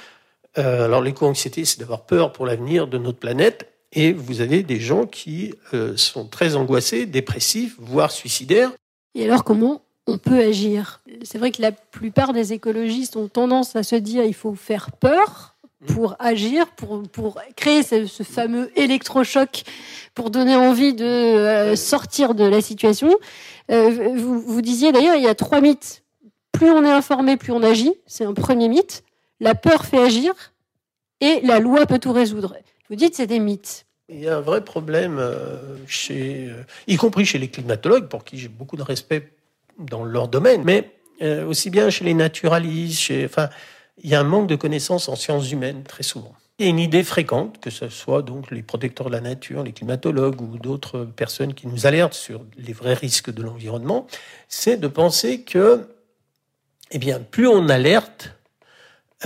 Euh, 0.56 0.86
alors 0.86 1.02
l'éco-anxiété, 1.02 1.66
c'est 1.66 1.78
d'avoir 1.78 2.06
peur 2.06 2.32
pour 2.32 2.46
l'avenir 2.46 2.86
de 2.86 2.96
notre 2.96 3.18
planète. 3.18 3.70
Et 3.92 4.14
vous 4.14 4.40
avez 4.40 4.62
des 4.62 4.80
gens 4.80 5.04
qui 5.04 5.52
euh, 5.74 5.94
sont 5.98 6.26
très 6.26 6.56
angoissés, 6.56 7.04
dépressifs, 7.04 7.76
voire 7.78 8.10
suicidaires. 8.10 8.72
Et 9.14 9.24
alors 9.24 9.44
comment 9.44 9.82
on 10.06 10.16
peut 10.16 10.40
agir? 10.40 11.02
C'est 11.22 11.36
vrai 11.36 11.50
que 11.50 11.60
la 11.60 11.72
plupart 11.72 12.32
des 12.32 12.54
écologistes 12.54 13.16
ont 13.16 13.28
tendance 13.28 13.76
à 13.76 13.82
se 13.82 13.96
dire 13.96 14.24
il 14.24 14.32
faut 14.32 14.54
faire 14.54 14.90
peur 14.92 15.53
pour 15.86 16.16
agir, 16.18 16.66
pour, 16.68 17.02
pour 17.08 17.40
créer 17.56 17.82
ce, 17.82 18.06
fameux 18.22 18.70
électrochoc, 18.78 19.64
pour 20.14 20.30
donner 20.30 20.56
envie 20.56 20.94
de 20.94 21.04
euh, 21.04 21.76
sortir 21.76 22.34
de 22.34 22.44
la 22.44 22.60
situation. 22.60 23.10
Euh, 23.70 24.14
vous, 24.16 24.40
vous 24.40 24.62
disiez 24.62 24.92
d'ailleurs, 24.92 25.16
il 25.16 25.22
y 25.22 25.28
a 25.28 25.34
trois 25.34 25.60
mythes. 25.60 26.02
Plus 26.52 26.70
on 26.70 26.84
est 26.84 26.90
informé, 26.90 27.36
plus 27.36 27.52
on 27.52 27.62
agit. 27.62 27.94
C'est 28.06 28.24
un 28.24 28.34
premier 28.34 28.68
mythe. 28.68 29.04
La 29.40 29.54
peur 29.54 29.84
fait 29.84 29.98
agir 29.98 30.32
et 31.20 31.40
la 31.42 31.58
loi 31.58 31.86
peut 31.86 31.98
tout 31.98 32.12
résoudre. 32.12 32.56
Vous 32.88 32.96
dites 32.96 33.14
c'est 33.14 33.26
des 33.26 33.40
mythes. 33.40 33.86
Il 34.08 34.20
y 34.20 34.28
a 34.28 34.36
un 34.36 34.40
vrai 34.40 34.62
problème, 34.62 35.18
euh, 35.18 35.76
chez, 35.86 36.50
y 36.86 36.96
compris 36.96 37.24
chez 37.24 37.38
les 37.38 37.48
climatologues, 37.48 38.08
pour 38.08 38.22
qui 38.22 38.38
j'ai 38.38 38.48
beaucoup 38.48 38.76
de 38.76 38.82
respect 38.82 39.30
dans 39.78 40.04
leur 40.04 40.28
domaine, 40.28 40.62
mais 40.64 40.90
aussi 41.48 41.70
bien 41.70 41.88
chez 41.90 42.04
les 42.04 42.12
naturalistes, 42.12 43.00
chez, 43.00 43.24
enfin, 43.24 43.48
il 44.02 44.10
y 44.10 44.14
a 44.14 44.20
un 44.20 44.24
manque 44.24 44.48
de 44.48 44.56
connaissances 44.56 45.08
en 45.08 45.16
sciences 45.16 45.50
humaines 45.50 45.82
très 45.84 46.02
souvent. 46.02 46.34
A 46.60 46.64
une 46.64 46.78
idée 46.78 47.02
fréquente, 47.02 47.60
que 47.60 47.70
ce 47.70 47.88
soit 47.88 48.22
donc 48.22 48.50
les 48.50 48.62
protecteurs 48.62 49.08
de 49.08 49.12
la 49.12 49.20
nature, 49.20 49.64
les 49.64 49.72
climatologues 49.72 50.40
ou 50.40 50.58
d'autres 50.58 51.04
personnes 51.04 51.52
qui 51.52 51.66
nous 51.66 51.86
alertent 51.86 52.14
sur 52.14 52.44
les 52.56 52.72
vrais 52.72 52.94
risques 52.94 53.32
de 53.32 53.42
l'environnement, 53.42 54.06
c'est 54.48 54.76
de 54.76 54.86
penser 54.86 55.40
que, 55.40 55.88
eh 56.92 56.98
bien, 56.98 57.18
plus 57.18 57.48
on 57.48 57.68
alerte, 57.68 58.34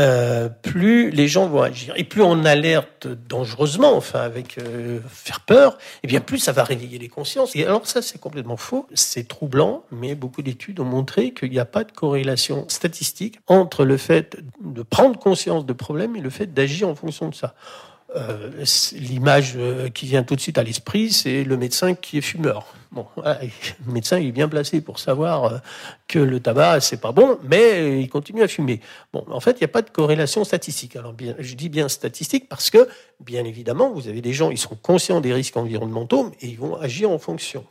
euh, 0.01 0.49
plus 0.49 1.11
les 1.11 1.29
gens 1.29 1.49
vont 1.49 1.63
agir. 1.63 1.95
Et 1.97 2.05
plus 2.05 2.23
on 2.23 2.45
alerte 2.45 3.07
dangereusement, 3.07 3.97
enfin 3.97 4.21
avec 4.21 4.59
euh, 4.59 5.01
faire 5.09 5.41
peur, 5.41 5.73
et 5.73 5.77
eh 6.05 6.07
bien 6.07 6.21
plus 6.21 6.39
ça 6.39 6.53
va 6.53 6.65
réveiller 6.65 6.99
les 6.99 7.09
consciences. 7.09 7.57
Et 7.57 7.65
alors 7.65 7.87
ça, 7.87 8.03
c'est 8.03 8.19
complètement 8.19 8.57
faux. 8.57 8.87
C'est 8.95 9.27
troublant, 9.27 9.85
mais 9.91 10.15
beaucoup 10.15 10.43
d'études 10.43 10.81
ont 10.81 10.85
montré 10.85 11.33
qu'il 11.33 11.51
n'y 11.51 11.59
a 11.59 11.65
pas 11.65 11.85
de 11.85 11.93
corrélation 11.93 12.65
statistique 12.69 13.41
entre 13.47 13.85
le 13.85 13.97
fait 13.97 14.39
de 14.65 14.83
prendre 14.83 15.19
conscience 15.19 15.67
de 15.67 15.73
problèmes 15.73 16.17
et 16.17 16.21
le 16.21 16.31
fait 16.31 16.53
d'agir 16.53 16.89
en 16.89 16.95
fonction 16.95 17.29
de 17.29 17.35
ça. 17.35 17.55
Euh, 18.17 18.65
l'image 18.93 19.53
euh, 19.57 19.91
qui 19.91 20.07
vient 20.07 20.23
tout 20.23 20.35
de 20.35 20.41
suite 20.41 20.57
à 20.57 20.63
l'esprit, 20.63 21.13
c'est 21.13 21.45
le 21.45 21.59
médecin 21.59 21.95
qui 21.95 22.17
est 22.17 22.23
fumeur. 22.23 22.65
Bon, 22.91 23.07
le 23.17 23.93
médecin 23.93 24.19
il 24.19 24.29
est 24.29 24.33
bien 24.33 24.49
placé 24.49 24.81
pour 24.81 24.99
savoir 24.99 25.45
euh, 25.45 25.59
que 26.07 26.19
le 26.19 26.41
tabac 26.41 26.81
c'est 26.81 27.03
pas 27.03 27.13
bon, 27.13 27.39
mais 27.43 28.01
il 28.01 28.09
continue 28.09 28.43
à 28.43 28.49
fumer. 28.49 28.81
Bon, 29.13 29.27
en 29.31 29.41
fait, 29.41 29.53
il 29.53 29.59
n'y 29.59 29.67
a 29.67 29.69
pas 29.69 29.83
de 29.83 29.91
corrélation 29.91 30.43
statistique. 30.45 30.97
Alors, 30.97 31.15
je 31.39 31.55
dis 31.55 31.69
bien 31.69 31.91
statistique 31.91 32.49
parce 32.49 32.71
que, 32.71 32.89
bien 33.21 33.45
évidemment, 33.45 33.91
vous 33.91 34.09
avez 34.09 34.23
des 34.23 34.33
gens, 34.33 34.51
ils 34.51 34.59
sont 34.59 34.77
conscients 34.77 35.21
des 35.21 35.35
risques 35.35 35.59
environnementaux 35.59 36.33
et 36.41 36.47
ils 36.47 36.59
vont 36.59 36.77
agir 36.77 37.11
en 37.11 37.19
fonction. 37.19 37.67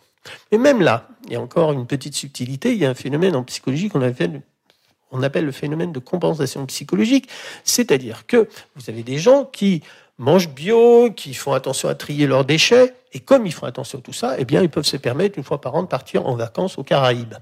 Mais 0.52 0.60
même 0.60 0.82
là, 0.82 1.08
il 1.26 1.34
y 1.34 1.36
a 1.36 1.42
encore 1.42 1.74
une 1.74 1.88
petite 1.88 2.14
subtilité. 2.14 2.74
Il 2.74 2.78
y 2.78 2.86
a 2.86 2.92
un 2.92 2.96
phénomène 2.96 3.36
en 3.36 3.44
psychologie 3.44 3.90
qu'on 3.90 4.04
appelle 4.04 4.42
on 5.12 5.24
appelle 5.24 5.46
le 5.46 5.54
phénomène 5.54 5.94
de 5.94 6.00
compensation 6.00 6.66
psychologique, 6.66 7.30
c'est-à-dire 7.64 8.28
que 8.28 8.50
vous 8.76 8.90
avez 8.90 9.04
des 9.04 9.18
gens 9.18 9.46
qui 9.46 9.82
mangent 10.18 10.50
bio, 10.50 11.12
qui 11.12 11.34
font 11.34 11.54
attention 11.54 11.90
à 11.90 11.96
trier 11.96 12.28
leurs 12.28 12.46
déchets. 12.46 12.94
Et 13.14 13.20
comme 13.20 13.46
ils 13.46 13.54
font 13.54 13.66
attention 13.66 14.00
à 14.00 14.02
tout 14.02 14.14
ça, 14.14 14.36
eh 14.38 14.46
bien, 14.46 14.62
ils 14.62 14.70
peuvent 14.70 14.86
se 14.86 14.98
permettre 14.98 15.38
une 15.38 15.44
fois 15.44 15.62
par 15.62 15.76
an 15.76 15.84
de 15.84 15.88
partir 15.88 16.26
en 16.26 16.36
vacances 16.36 16.78
aux 16.78 16.84
Caraïbes. 16.84 17.36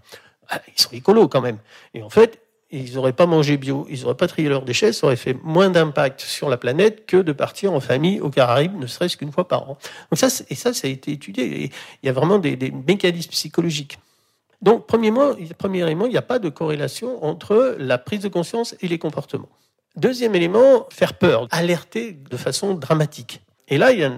Ah, 0.49 0.61
ils 0.67 0.79
sont 0.79 0.91
écolos 0.91 1.27
quand 1.27 1.41
même. 1.41 1.57
Et 1.93 2.03
en 2.03 2.09
fait, 2.09 2.39
ils 2.71 2.95
n'auraient 2.95 3.13
pas 3.13 3.25
mangé 3.25 3.57
bio, 3.57 3.87
ils 3.89 4.01
n'auraient 4.01 4.15
pas 4.15 4.27
trié 4.27 4.49
leurs 4.49 4.63
déchets, 4.63 4.91
ça 4.91 5.07
aurait 5.07 5.15
fait 5.15 5.37
moins 5.43 5.69
d'impact 5.69 6.21
sur 6.21 6.49
la 6.49 6.57
planète 6.57 7.05
que 7.05 7.17
de 7.17 7.31
partir 7.31 7.73
en 7.73 7.79
famille 7.79 8.19
aux 8.19 8.29
Caraïbes, 8.29 8.77
ne 8.77 8.87
serait-ce 8.87 9.17
qu'une 9.17 9.31
fois 9.31 9.47
par 9.47 9.69
an. 9.69 9.77
Donc 10.11 10.17
ça, 10.17 10.27
et 10.49 10.55
ça, 10.55 10.73
ça 10.73 10.87
a 10.87 10.91
été 10.91 11.11
étudié. 11.11 11.71
Il 12.03 12.05
y 12.05 12.09
a 12.09 12.13
vraiment 12.13 12.37
des, 12.37 12.71
mécanismes 12.87 13.31
psychologiques. 13.31 13.99
Donc, 14.61 14.87
premièrement, 14.87 15.35
il 15.37 15.45
n'y 16.09 16.17
a 16.17 16.21
pas 16.21 16.39
de 16.39 16.49
corrélation 16.49 17.23
entre 17.23 17.75
la 17.77 17.97
prise 17.97 18.21
de 18.21 18.29
conscience 18.29 18.75
et 18.81 18.87
les 18.87 18.97
comportements. 18.97 19.49
Deuxième 19.95 20.35
élément, 20.35 20.87
faire 20.89 21.17
peur, 21.17 21.47
alerter 21.51 22.17
de 22.29 22.37
façon 22.37 22.73
dramatique. 22.73 23.41
Et 23.67 23.77
là, 23.77 23.91
il 23.91 23.99
y 23.99 24.03
a 24.03 24.11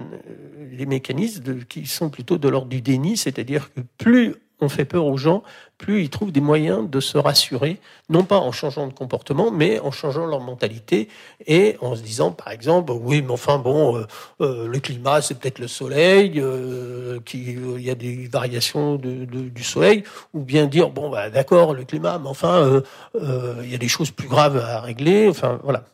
les 0.72 0.86
mécanismes 0.86 1.64
qui 1.64 1.86
sont 1.86 2.10
plutôt 2.10 2.38
de 2.38 2.48
l'ordre 2.48 2.68
du 2.68 2.82
déni, 2.82 3.16
c'est-à-dire 3.16 3.72
que 3.72 3.80
plus 3.96 4.34
on 4.60 4.68
fait 4.68 4.84
peur 4.84 5.06
aux 5.06 5.16
gens, 5.16 5.42
plus 5.78 6.02
ils 6.02 6.10
trouvent 6.10 6.32
des 6.32 6.40
moyens 6.40 6.90
de 6.90 6.98
se 7.00 7.16
rassurer, 7.16 7.78
non 8.08 8.24
pas 8.24 8.38
en 8.38 8.50
changeant 8.50 8.88
de 8.88 8.92
comportement, 8.92 9.50
mais 9.52 9.78
en 9.78 9.92
changeant 9.92 10.26
leur 10.26 10.40
mentalité 10.40 11.08
et 11.46 11.76
en 11.80 11.94
se 11.94 12.02
disant, 12.02 12.32
par 12.32 12.50
exemple, 12.50 12.92
oui, 12.92 13.22
mais 13.22 13.32
enfin 13.32 13.58
bon, 13.58 13.96
euh, 13.96 14.06
euh, 14.40 14.66
le 14.66 14.80
climat, 14.80 15.22
c'est 15.22 15.38
peut-être 15.38 15.60
le 15.60 15.68
soleil, 15.68 16.40
euh, 16.40 17.20
il 17.32 17.80
y 17.80 17.90
a 17.90 17.94
des 17.94 18.26
variations 18.26 18.96
du 18.96 19.62
soleil, 19.62 20.02
ou 20.34 20.40
bien 20.40 20.66
dire, 20.66 20.90
bon, 20.90 21.10
bah, 21.10 21.30
d'accord, 21.30 21.74
le 21.74 21.84
climat, 21.84 22.18
mais 22.18 22.28
enfin, 22.28 22.82
il 23.14 23.70
y 23.70 23.74
a 23.74 23.78
des 23.78 23.88
choses 23.88 24.10
plus 24.10 24.28
graves 24.28 24.58
à 24.58 24.80
régler, 24.80 25.28
enfin, 25.28 25.60
voilà. 25.62 25.84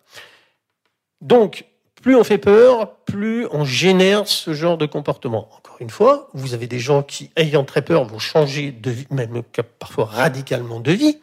Donc, 1.21 1.66
plus 2.02 2.16
on 2.16 2.25
fait 2.25 2.38
peur, 2.38 2.97
plus 3.06 3.47
on 3.50 3.64
génère 3.64 4.28
ce 4.28 4.52
genre 4.52 4.76
de 4.76 4.87
comportement. 4.87 5.49
Encore 5.75 5.83
une 5.83 5.90
fois, 5.90 6.28
vous 6.35 6.54
avez 6.54 6.69
des 6.69 6.78
gens 6.78 7.02
qui, 7.02 7.31
ayant 7.35 7.64
très 7.64 7.83
peur, 7.83 8.04
vont 8.04 8.21
changer 8.21 8.71
de 8.71 8.93
vie, 8.93 9.09
même 9.11 9.43
parfois 9.81 10.04
radicalement 10.04 10.78
de 10.78 10.93
vie, 10.93 11.19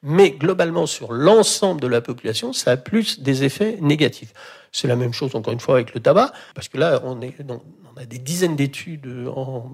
mais 0.00 0.30
globalement 0.30 0.86
sur 0.86 1.12
l'ensemble 1.12 1.80
de 1.80 1.88
la 1.88 2.00
population, 2.00 2.52
ça 2.52 2.70
a 2.70 2.76
plus 2.76 3.18
des 3.18 3.42
effets 3.42 3.78
négatifs. 3.80 4.32
C'est 4.70 4.86
la 4.86 4.94
même 4.94 5.12
chose 5.12 5.34
encore 5.34 5.52
une 5.52 5.58
fois 5.58 5.74
avec 5.74 5.92
le 5.92 5.98
tabac, 5.98 6.30
parce 6.54 6.68
que 6.68 6.78
là, 6.78 7.02
on, 7.04 7.20
a 7.20 8.04
des 8.04 8.18
dizaines 8.18 8.54
d'études, 8.54 9.08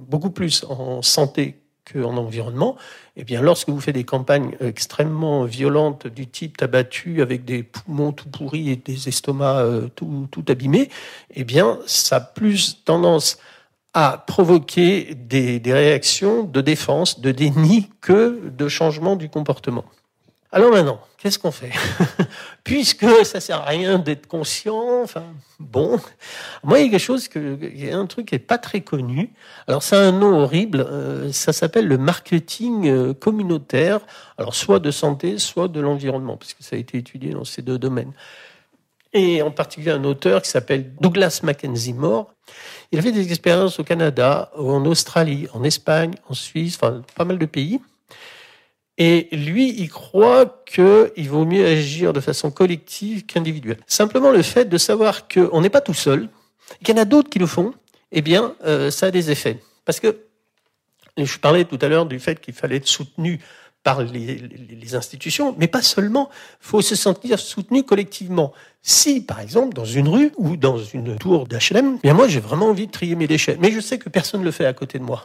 beaucoup 0.09 0.31
plus 0.31 0.65
en 0.67 1.03
santé 1.03 1.59
qu'en 1.93 2.17
environnement, 2.17 2.79
eh 3.17 3.25
bien, 3.25 3.43
lorsque 3.43 3.69
vous 3.69 3.81
faites 3.81 3.97
des 3.97 4.05
campagnes 4.05 4.57
extrêmement 4.61 5.45
violentes 5.45 6.07
du 6.07 6.27
type 6.27 6.57
tabattu 6.57 7.21
avec 7.21 7.45
des 7.45 7.65
poumons 7.65 8.12
tout 8.12 8.31
pourris 8.31 8.71
et 8.71 8.77
des 8.77 9.09
estomacs 9.09 9.57
euh, 9.59 9.89
tout, 9.95 10.27
tout 10.31 10.45
abîmés, 10.49 10.89
eh 11.35 11.45
bien, 11.45 11.81
ça 11.85 12.17
a 12.17 12.21
plus 12.21 12.83
tendance 12.87 13.37
à 13.95 14.25
provoquer 14.27 15.15
des, 15.15 15.61
des 15.61 15.73
réactions 15.73 16.45
de 16.45 16.61
défense, 16.61 17.21
de 17.21 17.31
déni 17.31 17.91
que 18.01 18.49
de 18.49 18.69
changement 18.69 19.17
du 19.17 19.29
comportement. 19.29 19.85
Alors 20.55 20.71
maintenant, 20.71 21.01
qu'est-ce 21.17 21.39
qu'on 21.39 21.51
fait 21.51 21.71
Puisque 22.65 23.07
ça 23.25 23.41
sert 23.41 23.63
à 23.63 23.65
rien 23.65 23.99
d'être 23.99 24.27
conscient, 24.27 25.03
enfin, 25.03 25.25
bon. 25.59 25.99
Moi, 26.63 26.81
il 26.81 26.85
y 26.85 26.89
a 26.89 26.91
quelque 26.91 27.01
chose 27.01 27.27
que, 27.29 27.59
il 27.63 27.83
y 27.83 27.91
a 27.91 27.97
un 27.97 28.05
truc 28.05 28.27
qui 28.27 28.35
est 28.35 28.39
pas 28.39 28.59
très 28.59 28.83
connu. 28.83 29.33
Alors, 29.67 29.83
c'est 29.83 29.97
un 29.97 30.13
nom 30.13 30.41
horrible. 30.41 30.87
Euh, 30.87 31.33
ça 31.33 31.55
s'appelle 31.55 31.89
le 31.89 31.97
marketing 31.97 32.87
euh, 32.87 33.15
communautaire. 33.15 34.01
Alors, 34.37 34.55
soit 34.55 34.79
de 34.79 34.91
santé, 34.91 35.39
soit 35.39 35.69
de 35.69 35.81
l'environnement, 35.81 36.37
parce 36.37 36.53
que 36.53 36.63
ça 36.63 36.77
a 36.77 36.79
été 36.79 36.99
étudié 36.99 37.31
dans 37.31 37.45
ces 37.45 37.63
deux 37.63 37.79
domaines. 37.79 38.13
Et 39.12 39.42
en 39.42 39.50
particulier 39.50 39.90
un 39.90 40.04
auteur 40.04 40.42
qui 40.42 40.49
s'appelle 40.49 40.95
Douglas 41.00 41.40
Mackenzie 41.42 41.92
Moore. 41.92 42.33
Il 42.92 42.99
a 42.99 43.02
fait 43.02 43.12
des 43.12 43.26
expériences 43.28 43.78
au 43.78 43.85
Canada, 43.85 44.50
en 44.57 44.85
Australie, 44.87 45.49
en 45.52 45.64
Espagne, 45.64 46.14
en 46.28 46.35
Suisse, 46.35 46.76
enfin, 46.76 47.02
pas 47.14 47.25
mal 47.25 47.38
de 47.38 47.47
pays. 47.47 47.81
Et 48.99 49.28
lui, 49.33 49.75
il 49.78 49.90
croit 49.90 50.62
qu'il 50.66 51.28
vaut 51.28 51.45
mieux 51.45 51.66
agir 51.66 52.12
de 52.12 52.21
façon 52.21 52.50
collective 52.50 53.25
qu'individuelle. 53.25 53.78
Simplement 53.87 54.31
le 54.31 54.42
fait 54.42 54.66
de 54.66 54.78
savoir 54.78 55.28
qu'on 55.28 55.61
n'est 55.61 55.71
pas 55.71 55.81
tout 55.81 55.95
seul, 55.95 56.28
qu'il 56.85 56.95
y 56.95 56.99
en 56.99 57.02
a 57.02 57.07
d'autres 57.07 57.31
qui 57.31 57.38
le 57.38 57.47
font, 57.47 57.73
eh 58.12 58.21
bien, 58.21 58.54
euh, 58.64 58.90
ça 58.90 59.07
a 59.07 59.11
des 59.11 59.31
effets. 59.31 59.59
Parce 59.85 59.99
que 59.99 60.19
je 61.16 61.38
parlais 61.38 61.64
tout 61.64 61.78
à 61.81 61.88
l'heure 61.88 62.07
du 62.07 62.21
fait 62.21 62.40
qu'il 62.40 62.54
fallait 62.54 62.76
être 62.76 62.88
soutenu 62.88 63.40
par 63.83 64.02
les, 64.02 64.37
les, 64.37 64.95
institutions, 64.95 65.57
mais 65.59 65.66
pas 65.66 65.83
seulement. 65.83 66.31
Il 66.61 66.66
faut 66.69 66.83
se 66.83 66.95
sentir 66.95 67.40
soutenu 67.40 67.83
collectivement. 67.83 68.52
Si, 68.83 69.21
par 69.21 69.41
exemple, 69.41 69.75
dans 69.75 69.85
une 69.85 70.09
rue 70.09 70.33
ou 70.37 70.57
dans 70.57 70.79
une 70.79 71.17
tour 71.17 71.47
d'HLM, 71.47 71.99
eh 71.99 72.01
bien 72.03 72.15
moi 72.15 72.27
j'ai 72.27 72.41
vraiment 72.41 72.67
envie 72.67 72.89
de 72.89 72.93
trier 72.93 73.15
mes 73.15 73.29
déchets, 73.29 73.57
mais 73.61 73.71
je 73.71 73.81
sais 73.81 73.99
que 73.99 74.09
personne 74.09 74.41
ne 74.41 74.45
le 74.45 74.51
fait 74.51 74.67
à 74.67 74.73
côté 74.73 74.99
de 74.99 75.05
moi 75.05 75.25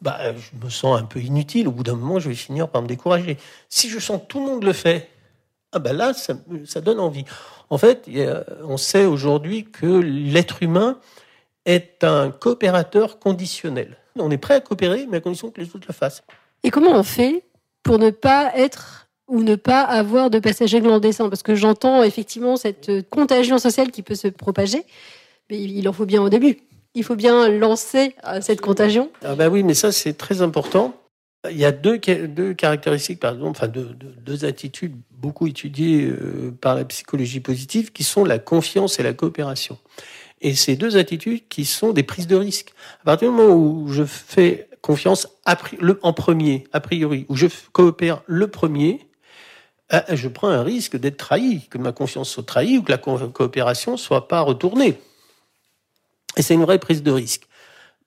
bah, 0.00 0.18
je 0.34 0.64
me 0.64 0.70
sens 0.70 0.98
un 0.98 1.04
peu 1.04 1.20
inutile. 1.20 1.68
Au 1.68 1.72
bout 1.72 1.82
d'un 1.82 1.94
moment, 1.94 2.18
je 2.18 2.28
vais 2.28 2.34
finir 2.34 2.68
par 2.68 2.82
me 2.82 2.88
décourager. 2.88 3.36
Si 3.68 3.88
je 3.88 3.98
sens 3.98 4.20
que 4.20 4.26
tout 4.26 4.40
le 4.40 4.46
monde 4.46 4.64
le 4.64 4.72
fait, 4.72 5.08
ah 5.72 5.78
ben 5.78 5.96
là, 5.96 6.14
ça, 6.14 6.34
ça 6.64 6.80
donne 6.80 7.00
envie. 7.00 7.24
En 7.68 7.78
fait, 7.78 8.08
on 8.64 8.76
sait 8.76 9.04
aujourd'hui 9.04 9.64
que 9.64 9.86
l'être 9.86 10.62
humain 10.62 10.98
est 11.66 12.02
un 12.02 12.30
coopérateur 12.30 13.18
conditionnel. 13.18 13.96
On 14.18 14.30
est 14.30 14.38
prêt 14.38 14.54
à 14.54 14.60
coopérer, 14.60 15.06
mais 15.08 15.18
à 15.18 15.20
condition 15.20 15.50
que 15.50 15.60
les 15.60 15.68
autres 15.68 15.86
le 15.86 15.94
fassent. 15.94 16.22
Et 16.62 16.70
comment 16.70 16.92
on 16.92 17.02
fait 17.02 17.44
pour 17.82 17.98
ne 17.98 18.10
pas 18.10 18.52
être 18.56 19.08
ou 19.30 19.42
ne 19.42 19.54
pas 19.54 19.80
avoir 19.82 20.28
de 20.28 20.38
passagers 20.38 20.80
glandescents 20.80 21.30
Parce 21.30 21.42
que 21.42 21.54
j'entends 21.54 22.02
effectivement 22.02 22.56
cette 22.56 23.08
contagion 23.08 23.58
sociale 23.58 23.90
qui 23.90 24.02
peut 24.02 24.14
se 24.14 24.28
propager, 24.28 24.82
mais 25.50 25.60
il 25.60 25.88
en 25.88 25.92
faut 25.92 26.06
bien 26.06 26.22
au 26.22 26.28
début 26.28 26.58
il 26.94 27.04
faut 27.04 27.16
bien 27.16 27.48
lancer 27.48 28.14
euh, 28.26 28.40
cette 28.40 28.60
contagion 28.60 29.10
Ah 29.22 29.34
ben 29.34 29.48
oui, 29.48 29.62
mais 29.62 29.74
ça 29.74 29.92
c'est 29.92 30.14
très 30.14 30.42
important. 30.42 30.94
Il 31.50 31.56
y 31.56 31.64
a 31.64 31.72
deux, 31.72 31.98
deux 31.98 32.52
caractéristiques, 32.52 33.20
par 33.20 33.32
exemple, 33.32 33.52
enfin 33.52 33.68
deux, 33.68 33.96
deux, 34.18 34.44
attitudes 34.44 34.94
beaucoup 35.10 35.46
étudiées 35.46 36.04
euh, 36.04 36.54
par 36.60 36.74
la 36.74 36.84
psychologie 36.84 37.40
positive, 37.40 37.92
qui 37.92 38.04
sont 38.04 38.24
la 38.24 38.38
confiance 38.38 39.00
et 39.00 39.02
la 39.02 39.14
coopération. 39.14 39.78
Et 40.42 40.54
ces 40.54 40.76
deux 40.76 40.98
attitudes 40.98 41.48
qui 41.48 41.64
sont 41.64 41.92
des 41.92 42.02
prises 42.02 42.26
de 42.26 42.36
risque. 42.36 42.74
À 43.02 43.04
partir 43.04 43.30
du 43.30 43.36
moment 43.36 43.54
où 43.54 43.88
je 43.88 44.04
fais 44.04 44.68
confiance 44.82 45.28
en 46.02 46.12
premier, 46.12 46.64
a 46.72 46.80
priori, 46.80 47.24
où 47.28 47.36
je 47.36 47.46
coopère 47.72 48.22
le 48.26 48.48
premier, 48.48 49.00
je 49.90 50.28
prends 50.28 50.48
un 50.48 50.62
risque 50.62 50.96
d'être 50.96 51.16
trahi, 51.16 51.66
que 51.68 51.78
ma 51.78 51.92
confiance 51.92 52.30
soit 52.30 52.46
trahie 52.46 52.78
ou 52.78 52.82
que 52.82 52.92
la 52.92 52.98
coopération 52.98 53.96
soit 53.96 54.28
pas 54.28 54.40
retournée. 54.40 54.98
Et 56.36 56.42
c'est 56.42 56.54
une 56.54 56.62
vraie 56.62 56.78
prise 56.78 57.02
de 57.02 57.10
risque. 57.10 57.42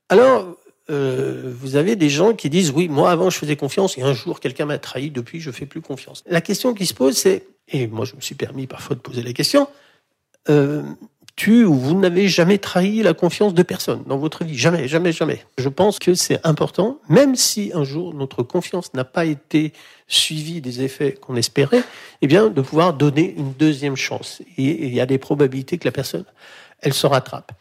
Alors, 0.09 0.55
euh, 0.89 1.53
vous 1.55 1.75
avez 1.75 1.95
des 1.95 2.09
gens 2.09 2.33
qui 2.33 2.49
disent 2.49 2.71
oui, 2.71 2.89
moi 2.89 3.11
avant 3.11 3.29
je 3.29 3.37
faisais 3.37 3.55
confiance 3.55 3.97
et 3.97 4.01
un 4.01 4.13
jour 4.13 4.39
quelqu'un 4.39 4.65
m'a 4.65 4.77
trahi, 4.77 5.11
depuis 5.11 5.39
je 5.39 5.51
fais 5.51 5.65
plus 5.65 5.81
confiance. 5.81 6.23
La 6.27 6.41
question 6.41 6.73
qui 6.73 6.85
se 6.85 6.93
pose 6.93 7.17
c'est, 7.17 7.45
et 7.69 7.87
moi 7.87 8.05
je 8.05 8.15
me 8.15 8.21
suis 8.21 8.35
permis 8.35 8.67
parfois 8.67 8.95
de 8.95 9.01
poser 9.01 9.23
la 9.23 9.33
question, 9.33 9.67
euh, 10.49 10.83
tu 11.35 11.63
ou 11.63 11.73
vous 11.73 11.99
n'avez 11.99 12.27
jamais 12.27 12.59
trahi 12.59 13.01
la 13.01 13.13
confiance 13.13 13.53
de 13.53 13.63
personne 13.63 14.03
dans 14.05 14.17
votre 14.17 14.43
vie, 14.43 14.57
jamais, 14.57 14.87
jamais, 14.87 15.11
jamais. 15.11 15.43
Je 15.57 15.67
pense 15.67 15.97
que 15.97 16.13
c'est 16.13 16.39
important, 16.45 16.99
même 17.09 17.35
si 17.35 17.71
un 17.73 17.83
jour 17.83 18.13
notre 18.13 18.43
confiance 18.43 18.93
n'a 18.93 19.03
pas 19.03 19.25
été 19.25 19.73
suivie 20.07 20.61
des 20.61 20.83
effets 20.83 21.13
qu'on 21.13 21.35
espérait, 21.35 21.83
eh 22.21 22.27
bien 22.27 22.49
de 22.49 22.61
pouvoir 22.61 22.93
donner 22.93 23.33
une 23.35 23.53
deuxième 23.53 23.95
chance. 23.95 24.41
Il 24.57 24.93
y 24.93 25.01
a 25.01 25.05
des 25.05 25.17
probabilités 25.17 25.77
que 25.77 25.85
la 25.85 25.91
personne, 25.91 26.25
elle 26.81 26.93
se 26.93 27.07
rattrape. 27.07 27.51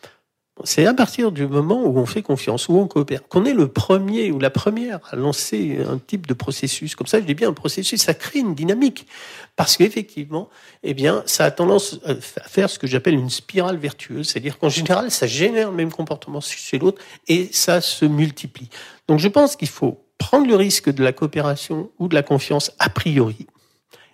C'est 0.64 0.84
à 0.84 0.92
partir 0.92 1.32
du 1.32 1.46
moment 1.46 1.82
où 1.82 1.98
on 1.98 2.04
fait 2.04 2.20
confiance, 2.20 2.68
où 2.68 2.76
on 2.76 2.86
coopère, 2.86 3.26
qu'on 3.26 3.46
est 3.46 3.54
le 3.54 3.68
premier 3.68 4.30
ou 4.30 4.38
la 4.38 4.50
première 4.50 5.00
à 5.10 5.16
lancer 5.16 5.78
un 5.88 5.98
type 5.98 6.26
de 6.26 6.34
processus 6.34 6.94
comme 6.94 7.06
ça. 7.06 7.20
Je 7.20 7.24
dis 7.24 7.34
bien 7.34 7.48
un 7.48 7.54
processus, 7.54 8.02
ça 8.02 8.12
crée 8.12 8.40
une 8.40 8.54
dynamique 8.54 9.06
parce 9.56 9.78
qu'effectivement, 9.78 10.50
eh 10.82 10.92
bien, 10.92 11.22
ça 11.24 11.46
a 11.46 11.50
tendance 11.50 12.00
à 12.04 12.14
faire 12.16 12.68
ce 12.68 12.78
que 12.78 12.86
j'appelle 12.86 13.14
une 13.14 13.30
spirale 13.30 13.78
vertueuse, 13.78 14.28
c'est-à-dire 14.28 14.58
qu'en 14.58 14.68
général, 14.68 15.10
ça 15.10 15.26
génère 15.26 15.70
le 15.70 15.76
même 15.76 15.90
comportement 15.90 16.42
chez 16.42 16.78
l'autre 16.78 17.02
et 17.28 17.48
ça 17.50 17.80
se 17.80 18.04
multiplie. 18.04 18.68
Donc, 19.08 19.20
je 19.20 19.28
pense 19.28 19.56
qu'il 19.56 19.68
faut 19.68 20.04
prendre 20.18 20.46
le 20.46 20.54
risque 20.54 20.90
de 20.90 21.02
la 21.02 21.12
coopération 21.12 21.90
ou 21.98 22.08
de 22.08 22.14
la 22.14 22.22
confiance 22.22 22.72
a 22.78 22.90
priori. 22.90 23.46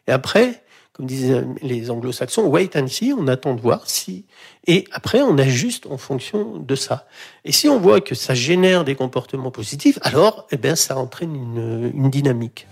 Et 0.07 0.13
après, 0.13 0.63
comme 0.99 1.07
disaient 1.07 1.45
les 1.63 1.91
anglo-saxons, 1.93 2.49
wait 2.49 2.77
and 2.77 2.89
see, 2.89 3.13
on 3.17 3.29
attend 3.29 3.55
de 3.55 3.61
voir 3.61 3.89
si, 3.89 4.25
et 4.67 4.85
après 4.91 5.23
on 5.23 5.39
ajuste 5.39 5.87
en 5.87 5.97
fonction 5.97 6.59
de 6.59 6.75
ça. 6.75 7.07
Et 7.45 7.53
si 7.53 7.69
on 7.69 7.79
voit 7.79 8.01
que 8.01 8.17
ça 8.17 8.35
génère 8.35 8.83
des 8.85 8.97
comportements 8.97 9.53
positifs, 9.53 10.01
alors, 10.03 10.49
eh 10.51 10.57
bien, 10.57 10.75
ça 10.75 10.99
entraîne 10.99 11.37
une, 11.37 11.93
une 11.95 12.11
dynamique. 12.11 12.67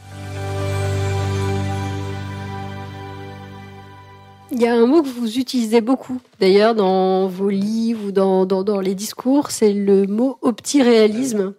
Il 4.50 4.60
y 4.60 4.66
a 4.66 4.74
un 4.74 4.86
mot 4.86 5.02
que 5.02 5.08
vous 5.08 5.38
utilisez 5.38 5.80
beaucoup, 5.80 6.20
d'ailleurs, 6.40 6.74
dans 6.74 7.28
vos 7.28 7.50
livres 7.50 8.06
ou 8.06 8.10
dans, 8.12 8.44
dans, 8.44 8.64
dans 8.64 8.80
les 8.80 8.96
discours, 8.96 9.52
c'est 9.52 9.72
le 9.72 10.06
mot 10.06 10.38
optiréalisme. 10.42 11.54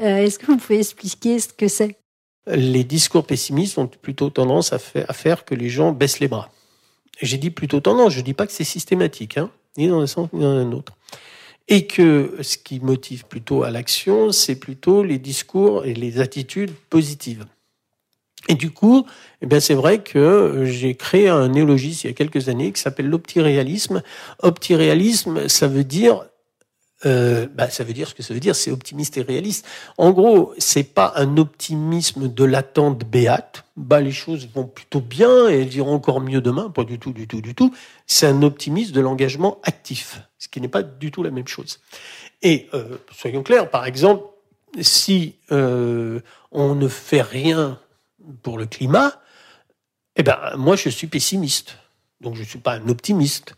Euh, 0.00 0.16
Est-ce 0.24 0.40
que 0.40 0.46
vous 0.46 0.56
pouvez 0.56 0.80
expliquer 0.80 1.38
ce 1.38 1.48
que 1.48 1.68
c'est? 1.68 1.96
Les 2.50 2.84
discours 2.84 3.26
pessimistes 3.26 3.78
ont 3.78 3.86
plutôt 3.86 4.30
tendance 4.30 4.72
à 4.72 4.78
faire, 4.78 5.44
que 5.44 5.54
les 5.54 5.68
gens 5.68 5.92
baissent 5.92 6.20
les 6.20 6.28
bras. 6.28 6.50
J'ai 7.20 7.38
dit 7.38 7.50
plutôt 7.50 7.80
tendance, 7.80 8.12
je 8.12 8.20
ne 8.20 8.24
dis 8.24 8.34
pas 8.34 8.46
que 8.46 8.52
c'est 8.52 8.64
systématique, 8.64 9.38
hein, 9.38 9.50
ni 9.76 9.88
dans 9.88 10.00
un 10.00 10.06
sens 10.06 10.28
ni 10.32 10.40
dans 10.40 10.50
un 10.50 10.72
autre. 10.72 10.92
Et 11.66 11.86
que 11.86 12.36
ce 12.40 12.56
qui 12.56 12.80
motive 12.80 13.26
plutôt 13.26 13.62
à 13.62 13.70
l'action, 13.70 14.32
c'est 14.32 14.56
plutôt 14.56 15.02
les 15.02 15.18
discours 15.18 15.84
et 15.84 15.94
les 15.94 16.20
attitudes 16.20 16.72
positives. 16.88 17.44
Et 18.48 18.54
du 18.54 18.70
coup, 18.70 19.04
eh 19.42 19.46
bien 19.46 19.60
c'est 19.60 19.74
vrai 19.74 20.02
que 20.02 20.64
j'ai 20.64 20.94
créé 20.94 21.28
un 21.28 21.48
néologisme 21.48 22.06
il 22.06 22.10
y 22.10 22.12
a 22.12 22.14
quelques 22.14 22.48
années 22.48 22.72
qui 22.72 22.80
s'appelle 22.80 23.08
l'optiréalisme. 23.08 24.02
Optiréalisme, 24.42 25.48
ça 25.48 25.66
veut 25.66 25.84
dire 25.84 26.24
euh, 27.06 27.46
bah, 27.54 27.70
ça 27.70 27.84
veut 27.84 27.92
dire 27.92 28.08
ce 28.08 28.14
que 28.14 28.22
ça 28.22 28.34
veut 28.34 28.40
dire, 28.40 28.56
c'est 28.56 28.70
optimiste 28.70 29.16
et 29.16 29.22
réaliste. 29.22 29.66
En 29.98 30.10
gros, 30.10 30.52
c'est 30.58 30.94
pas 30.94 31.12
un 31.16 31.36
optimisme 31.36 32.32
de 32.32 32.44
l'attente 32.44 33.04
béate. 33.04 33.64
Bah, 33.76 34.00
les 34.00 34.12
choses 34.12 34.48
vont 34.52 34.66
plutôt 34.66 35.00
bien 35.00 35.48
et 35.48 35.62
elles 35.62 35.74
iront 35.74 35.94
encore 35.94 36.20
mieux 36.20 36.40
demain. 36.40 36.70
Pas 36.70 36.84
du 36.84 36.98
tout, 36.98 37.12
du 37.12 37.28
tout, 37.28 37.40
du 37.40 37.54
tout. 37.54 37.72
C'est 38.06 38.26
un 38.26 38.42
optimisme 38.42 38.92
de 38.92 39.00
l'engagement 39.00 39.58
actif, 39.62 40.20
ce 40.38 40.48
qui 40.48 40.60
n'est 40.60 40.68
pas 40.68 40.82
du 40.82 41.10
tout 41.10 41.22
la 41.22 41.30
même 41.30 41.46
chose. 41.46 41.78
Et 42.42 42.68
euh, 42.74 42.98
soyons 43.12 43.42
clairs, 43.42 43.70
par 43.70 43.86
exemple, 43.86 44.24
si 44.80 45.36
euh, 45.52 46.20
on 46.50 46.74
ne 46.74 46.88
fait 46.88 47.22
rien 47.22 47.78
pour 48.42 48.58
le 48.58 48.66
climat, 48.66 49.20
eh 50.16 50.22
ben 50.22 50.38
moi 50.56 50.76
je 50.76 50.88
suis 50.88 51.06
pessimiste. 51.06 51.76
Donc 52.20 52.34
je 52.34 52.42
suis 52.42 52.58
pas 52.58 52.74
un 52.74 52.88
optimiste. 52.88 53.54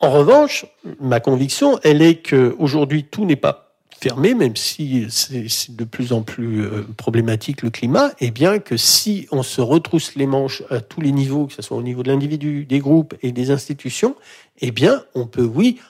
En 0.00 0.10
revanche, 0.10 0.64
ma 1.00 1.18
conviction, 1.18 1.78
elle 1.82 2.02
est 2.02 2.16
que 2.16 2.54
aujourd'hui 2.58 3.04
tout 3.04 3.24
n'est 3.24 3.36
pas 3.36 3.68
fermé, 4.00 4.34
même 4.34 4.54
si 4.54 5.06
c'est 5.10 5.74
de 5.74 5.84
plus 5.84 6.12
en 6.12 6.22
plus 6.22 6.62
euh, 6.62 6.86
problématique 6.96 7.62
le 7.62 7.70
climat, 7.70 8.12
et 8.20 8.30
bien 8.30 8.60
que 8.60 8.76
si 8.76 9.26
on 9.32 9.42
se 9.42 9.60
retrousse 9.60 10.14
les 10.14 10.28
manches 10.28 10.62
à 10.70 10.80
tous 10.80 11.00
les 11.00 11.10
niveaux, 11.10 11.46
que 11.46 11.52
ce 11.52 11.62
soit 11.62 11.76
au 11.76 11.82
niveau 11.82 12.04
de 12.04 12.12
l'individu, 12.12 12.64
des 12.64 12.78
groupes 12.78 13.16
et 13.22 13.32
des 13.32 13.50
institutions, 13.50 14.14
eh 14.60 14.70
bien 14.70 15.02
on 15.16 15.26
peut, 15.26 15.42
oui, 15.42 15.80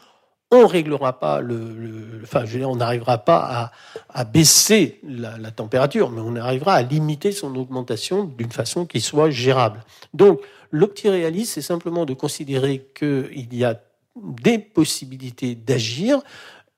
on 0.50 0.66
réglera 0.66 1.18
pas 1.18 1.42
le, 1.42 2.22
enfin, 2.22 2.46
je 2.46 2.52
veux 2.52 2.58
dire, 2.60 2.70
on 2.70 2.76
n'arrivera 2.76 3.18
pas 3.18 3.40
à, 3.40 3.72
à 4.08 4.24
baisser 4.24 5.00
la, 5.06 5.50
température, 5.50 6.10
mais 6.10 6.22
on 6.22 6.34
arrivera 6.36 6.74
à 6.74 6.82
limiter 6.82 7.32
son 7.32 7.54
augmentation 7.56 8.24
d'une 8.24 8.50
façon 8.50 8.86
qui 8.86 9.02
soit 9.02 9.28
gérable. 9.28 9.84
Donc, 10.14 10.40
l'optiréalisme, 10.70 11.52
c'est 11.52 11.60
simplement 11.60 12.06
de 12.06 12.14
considérer 12.14 12.86
qu'il 12.94 13.54
y 13.54 13.64
a 13.64 13.78
des 14.22 14.58
possibilités 14.58 15.54
d'agir 15.54 16.20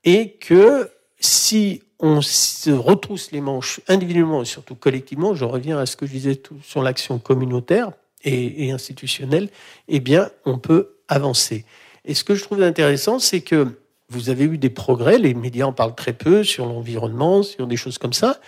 et 0.05 0.33
que 0.33 0.91
si 1.19 1.83
on 1.99 2.23
se 2.23 2.71
retrousse 2.71 3.31
les 3.31 3.41
manches 3.41 3.81
individuellement 3.89 4.43
et 4.43 4.47
surtout 4.47 4.75
collectivement, 4.75 5.35
je 5.35 5.45
reviens 5.45 5.79
à 5.79 5.87
ce 5.87 5.97
que 5.97 6.07
je 6.07 6.13
disais 6.13 6.41
sur 6.63 6.83
l'action 6.83 7.19
communautaire 7.19 7.93
et, 8.25 8.71
institutionnelle, 8.71 9.49
eh 9.89 10.01
bien, 10.01 10.31
on 10.45 10.59
peut 10.59 10.97
avancer. 11.09 11.65
Et 12.05 12.15
ce 12.15 12.25
que 12.25 12.35
je 12.35 12.43
trouve 12.43 12.63
intéressant, 12.63 13.19
c'est 13.19 13.41
que 13.41 13.79
vous 14.09 14.29
avez 14.29 14.45
eu 14.45 14.59
des 14.59 14.71
progrès, 14.71 15.19
les 15.19 15.35
médias 15.35 15.67
en 15.67 15.73
parlent 15.73 15.95
très 15.95 16.13
peu 16.13 16.43
sur 16.43 16.67
l'environnement, 16.67 17.43
sur 17.43 17.67
des 17.67 17.77
choses 17.77 17.99
comme 17.99 18.13
ça, 18.13 18.41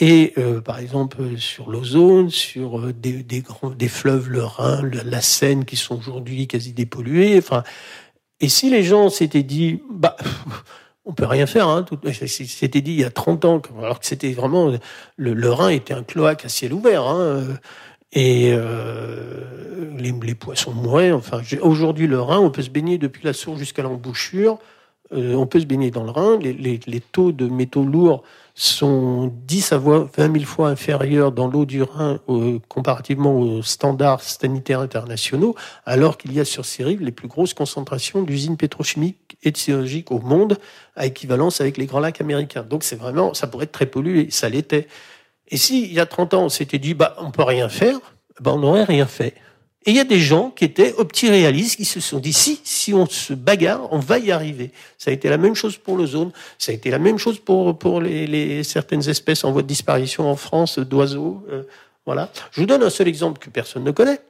et 0.00 0.34
euh, 0.38 0.60
par 0.60 0.78
exemple 0.78 1.36
sur 1.38 1.70
l'ozone, 1.70 2.30
sur 2.30 2.78
euh, 2.78 2.92
des, 2.92 3.24
des, 3.24 3.40
grands, 3.40 3.70
des 3.70 3.88
fleuves, 3.88 4.30
le 4.30 4.44
Rhin, 4.44 4.88
la 5.04 5.20
Seine, 5.20 5.64
qui 5.64 5.76
sont 5.76 5.98
aujourd'hui 5.98 6.46
quasi 6.46 6.72
dépollués. 6.72 7.36
Enfin, 7.38 7.64
et 8.40 8.48
si 8.48 8.70
les 8.70 8.82
gens 8.82 9.10
s'étaient 9.10 9.42
dit, 9.42 9.82
bah, 9.90 10.16
on 11.04 11.12
peut 11.12 11.26
rien 11.26 11.46
faire, 11.46 11.68
hein, 11.68 11.84
c'était 12.26 12.80
dit 12.80 12.92
il 12.92 13.00
y 13.00 13.04
a 13.04 13.10
30 13.10 13.44
ans, 13.44 13.62
alors 13.78 13.98
que 13.98 14.06
c'était 14.06 14.32
vraiment, 14.32 14.72
le, 15.16 15.50
Rhin 15.50 15.70
était 15.70 15.94
un 15.94 16.02
cloaque 16.02 16.44
à 16.44 16.48
ciel 16.48 16.72
ouvert, 16.72 17.06
hein, 17.06 17.44
et 18.12 18.52
euh, 18.52 19.90
les, 19.96 20.12
les, 20.12 20.34
poissons 20.34 20.72
mouraient. 20.72 21.12
Enfin, 21.12 21.40
aujourd'hui, 21.60 22.06
le 22.06 22.20
Rhin, 22.20 22.38
on 22.38 22.50
peut 22.50 22.62
se 22.62 22.70
baigner 22.70 22.98
depuis 22.98 23.24
la 23.24 23.32
source 23.32 23.58
jusqu'à 23.58 23.82
l'embouchure. 23.82 24.58
Euh, 25.12 25.34
on 25.34 25.46
peut 25.46 25.60
se 25.60 25.66
baigner 25.66 25.90
dans 25.90 26.04
le 26.04 26.10
Rhin. 26.10 26.38
Les, 26.38 27.00
taux 27.12 27.32
de 27.32 27.46
métaux 27.46 27.84
lourds 27.84 28.22
sont 28.54 29.32
10 29.46 29.72
à 29.72 29.78
20 29.78 30.10
000 30.16 30.44
fois 30.44 30.68
inférieurs 30.68 31.32
dans 31.32 31.46
l'eau 31.46 31.64
du 31.64 31.82
Rhin 31.82 32.18
comparativement 32.68 33.38
aux 33.38 33.62
standards 33.62 34.20
sanitaires 34.20 34.80
internationaux, 34.80 35.54
alors 35.86 36.18
qu'il 36.18 36.32
y 36.32 36.40
a 36.40 36.44
sur 36.44 36.64
ces 36.64 36.82
rives 36.82 37.02
les 37.02 37.12
plus 37.12 37.28
grosses 37.28 37.54
concentrations 37.54 38.22
d'usines 38.22 38.56
pétrochimiques 38.56 39.38
et 39.44 39.52
sidérurgiques 39.54 40.10
au 40.10 40.18
monde, 40.18 40.58
à 40.96 41.06
équivalence 41.06 41.60
avec 41.60 41.76
les 41.76 41.86
grands 41.86 42.00
lacs 42.00 42.20
américains. 42.20 42.64
Donc 42.64 42.82
c'est 42.82 42.96
vraiment, 42.96 43.32
ça 43.32 43.46
pourrait 43.46 43.64
être 43.64 43.72
très 43.72 43.86
pollué, 43.86 44.28
ça 44.30 44.48
l'était. 44.48 44.88
Et 45.48 45.56
si, 45.56 45.84
il 45.84 45.92
y 45.92 46.00
a 46.00 46.06
30 46.06 46.34
ans, 46.34 46.44
on 46.44 46.48
s'était 46.48 46.78
dit, 46.78 46.94
bah, 46.94 47.16
on 47.18 47.30
peut 47.30 47.42
rien 47.42 47.68
faire, 47.68 47.98
bah, 48.40 48.52
on 48.54 48.58
n'aurait 48.58 48.84
rien 48.84 49.06
fait. 49.06 49.34
Et 49.86 49.90
il 49.90 49.96
y 49.96 50.00
a 50.00 50.04
des 50.04 50.18
gens 50.18 50.50
qui 50.50 50.64
étaient 50.64 50.92
optiréalistes, 50.94 51.76
qui 51.76 51.84
se 51.84 52.00
sont 52.00 52.18
dit, 52.18 52.32
si, 52.32 52.60
si 52.64 52.92
on 52.92 53.06
se 53.06 53.32
bagarre, 53.32 53.88
on 53.92 53.98
va 53.98 54.18
y 54.18 54.32
arriver. 54.32 54.72
Ça 54.98 55.10
a 55.10 55.14
été 55.14 55.28
la 55.28 55.38
même 55.38 55.54
chose 55.54 55.76
pour 55.76 55.96
l'ozone, 55.96 56.32
ça 56.58 56.72
a 56.72 56.74
été 56.74 56.90
la 56.90 56.98
même 56.98 57.16
chose 57.16 57.38
pour, 57.38 57.78
pour 57.78 58.00
les, 58.00 58.26
les 58.26 58.64
certaines 58.64 59.08
espèces 59.08 59.44
en 59.44 59.52
voie 59.52 59.62
de 59.62 59.68
disparition 59.68 60.28
en 60.28 60.36
France, 60.36 60.78
d'oiseaux. 60.78 61.44
Euh, 61.50 61.62
voilà. 62.06 62.30
Je 62.50 62.60
vous 62.60 62.66
donne 62.66 62.82
un 62.82 62.90
seul 62.90 63.08
exemple 63.08 63.38
que 63.38 63.50
personne 63.50 63.84
ne 63.84 63.90
connaît. 63.90 64.20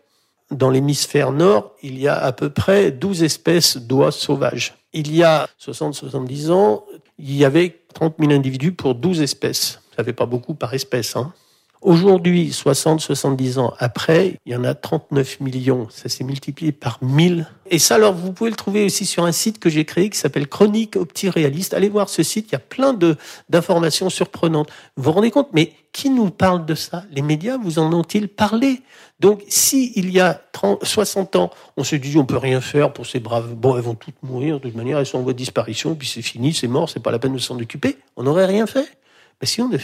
Dans 0.50 0.70
l'hémisphère 0.70 1.32
nord, 1.32 1.72
il 1.82 1.98
y 1.98 2.08
a 2.08 2.16
à 2.16 2.32
peu 2.32 2.50
près 2.50 2.90
12 2.90 3.22
espèces 3.22 3.76
d'oies 3.76 4.12
sauvages. 4.12 4.74
Il 4.92 5.14
y 5.14 5.22
a 5.22 5.48
60-70 5.61 6.50
ans, 6.50 6.84
il 7.18 7.37
y 7.37 7.44
avait 7.44 7.80
30 7.94 8.14
000 8.18 8.32
individus 8.32 8.72
pour 8.72 8.94
12 8.94 9.20
espèces. 9.20 9.80
Ça 9.96 10.04
fait 10.04 10.12
pas 10.12 10.26
beaucoup 10.26 10.54
par 10.54 10.72
espèce, 10.72 11.16
hein. 11.16 11.32
Aujourd'hui, 11.80 12.50
60-70 12.50 13.58
ans 13.60 13.72
après, 13.78 14.40
il 14.46 14.52
y 14.52 14.56
en 14.56 14.64
a 14.64 14.74
39 14.74 15.40
millions. 15.40 15.86
Ça 15.90 16.08
s'est 16.08 16.24
multiplié 16.24 16.72
par 16.72 16.98
1000. 17.02 17.46
Et 17.70 17.78
ça, 17.78 17.94
alors, 17.94 18.14
vous 18.14 18.32
pouvez 18.32 18.50
le 18.50 18.56
trouver 18.56 18.84
aussi 18.84 19.06
sur 19.06 19.24
un 19.24 19.32
site 19.32 19.60
que 19.60 19.70
j'ai 19.70 19.84
créé 19.84 20.10
qui 20.10 20.18
s'appelle 20.18 20.48
Chronique 20.48 20.96
Opti-Réaliste. 20.96 21.74
Allez 21.74 21.88
voir 21.88 22.08
ce 22.08 22.24
site, 22.24 22.48
il 22.48 22.52
y 22.52 22.56
a 22.56 22.60
plein 22.60 22.94
de, 22.94 23.16
d'informations 23.48 24.10
surprenantes. 24.10 24.70
Vous 24.96 25.04
vous 25.04 25.12
rendez 25.12 25.30
compte, 25.30 25.50
mais 25.52 25.72
qui 25.92 26.10
nous 26.10 26.30
parle 26.30 26.66
de 26.66 26.74
ça? 26.74 27.04
Les 27.12 27.22
médias 27.22 27.56
vous 27.56 27.78
en 27.78 27.92
ont-ils 27.92 28.28
parlé? 28.28 28.82
Donc, 29.20 29.42
si 29.48 29.92
il 29.96 30.10
y 30.10 30.20
a 30.20 30.40
30, 30.52 30.84
60 30.84 31.36
ans, 31.36 31.50
on 31.76 31.84
se 31.84 31.96
dit 31.96 32.16
on 32.18 32.24
peut 32.24 32.36
rien 32.36 32.60
faire 32.60 32.92
pour 32.92 33.06
ces 33.06 33.20
braves, 33.20 33.54
bon, 33.54 33.76
elles 33.76 33.82
vont 33.82 33.94
toutes 33.94 34.22
mourir 34.22 34.60
de 34.60 34.68
toute 34.68 34.76
manière, 34.76 34.98
elles 34.98 35.06
sont 35.06 35.18
en 35.18 35.22
voie 35.22 35.32
de 35.32 35.38
disparition, 35.38 35.94
puis 35.94 36.06
c'est 36.06 36.22
fini, 36.22 36.54
c'est 36.54 36.68
mort, 36.68 36.88
c'est 36.88 37.02
pas 37.02 37.10
la 37.10 37.18
peine 37.18 37.32
de 37.34 37.38
s'en 37.38 37.58
occuper, 37.58 37.98
on 38.16 38.24
n'aurait 38.24 38.46
rien 38.46 38.66
fait. 38.66 38.97
Ben, 39.40 39.46
si 39.46 39.61
on 39.61 39.70
a 39.70 39.79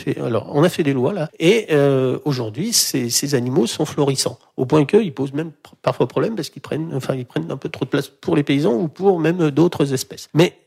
fait, 0.68 0.82
des 0.82 0.92
lois 0.92 1.12
là, 1.12 1.30
et 1.38 1.66
euh, 1.70 2.18
aujourd'hui 2.24 2.72
ces, 2.72 3.34
animaux 3.36 3.68
sont 3.68 3.84
florissants, 3.84 4.36
au 4.56 4.66
point 4.66 4.84
qu'ils 4.84 5.14
posent 5.14 5.32
même 5.32 5.52
parfois 5.80 6.08
problème 6.08 6.34
parce 6.34 6.50
qu'ils 6.50 6.62
prennent, 6.62 6.92
enfin 6.92 7.16
prennent 7.22 7.52
un 7.52 7.56
peu 7.56 7.68
trop 7.68 7.84
de 7.84 7.90
place 7.90 8.08
pour 8.08 8.34
les 8.34 8.42
paysans 8.42 8.74
ou 8.74 8.88
pour 8.88 9.20
même 9.20 9.52
d'autres 9.52 9.92
espèces. 9.92 10.28
Mais 10.34 10.58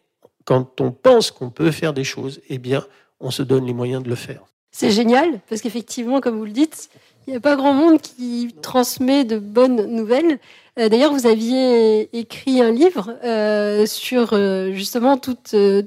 quand 0.45 0.80
on 0.80 0.91
pense 0.91 1.32
qu'on 1.32 1.50
peut 1.50 1.71
faire 1.71 1.93
des 1.93 2.06
choses, 2.06 2.39
eh 2.47 2.60
bien 2.60 2.82
on 3.19 3.30
se 3.30 3.43
donne 3.43 3.65
les 3.65 3.73
moyens 3.73 4.02
de 4.02 4.10
le 4.10 4.15
faire. 4.15 4.43
C'est 4.71 4.91
génial 4.91 5.41
parce 5.50 5.62
qu'effectivement, 5.62 6.21
comme 6.21 6.38
vous 6.38 6.45
le 6.45 6.52
dites, 6.52 6.89
il 7.28 7.32
n'y 7.32 7.38
a 7.38 7.41
pas 7.41 7.58
grand 7.58 7.73
monde 7.73 8.00
qui 8.00 8.56
transmet 8.62 9.26
de 9.26 9.38
bonnes 9.38 9.86
nouvelles. 9.93 10.39
Euh, 10.77 10.89
d'ailleurs, 10.89 11.11
vous 11.11 11.25
aviez 11.25 12.15
écrit 12.17 12.61
un 12.61 12.71
livre 12.71 13.15
euh, 13.23 13.85
sur 13.85 14.33
euh, 14.33 14.71
justement 14.71 15.17
tout, 15.17 15.37
ce, 15.45 15.83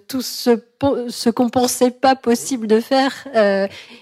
ce 1.09 1.31
qu'on 1.31 1.49
pensait 1.49 1.93
pas 1.93 2.17
possible 2.17 2.67
de 2.67 2.81
faire, 2.81 3.27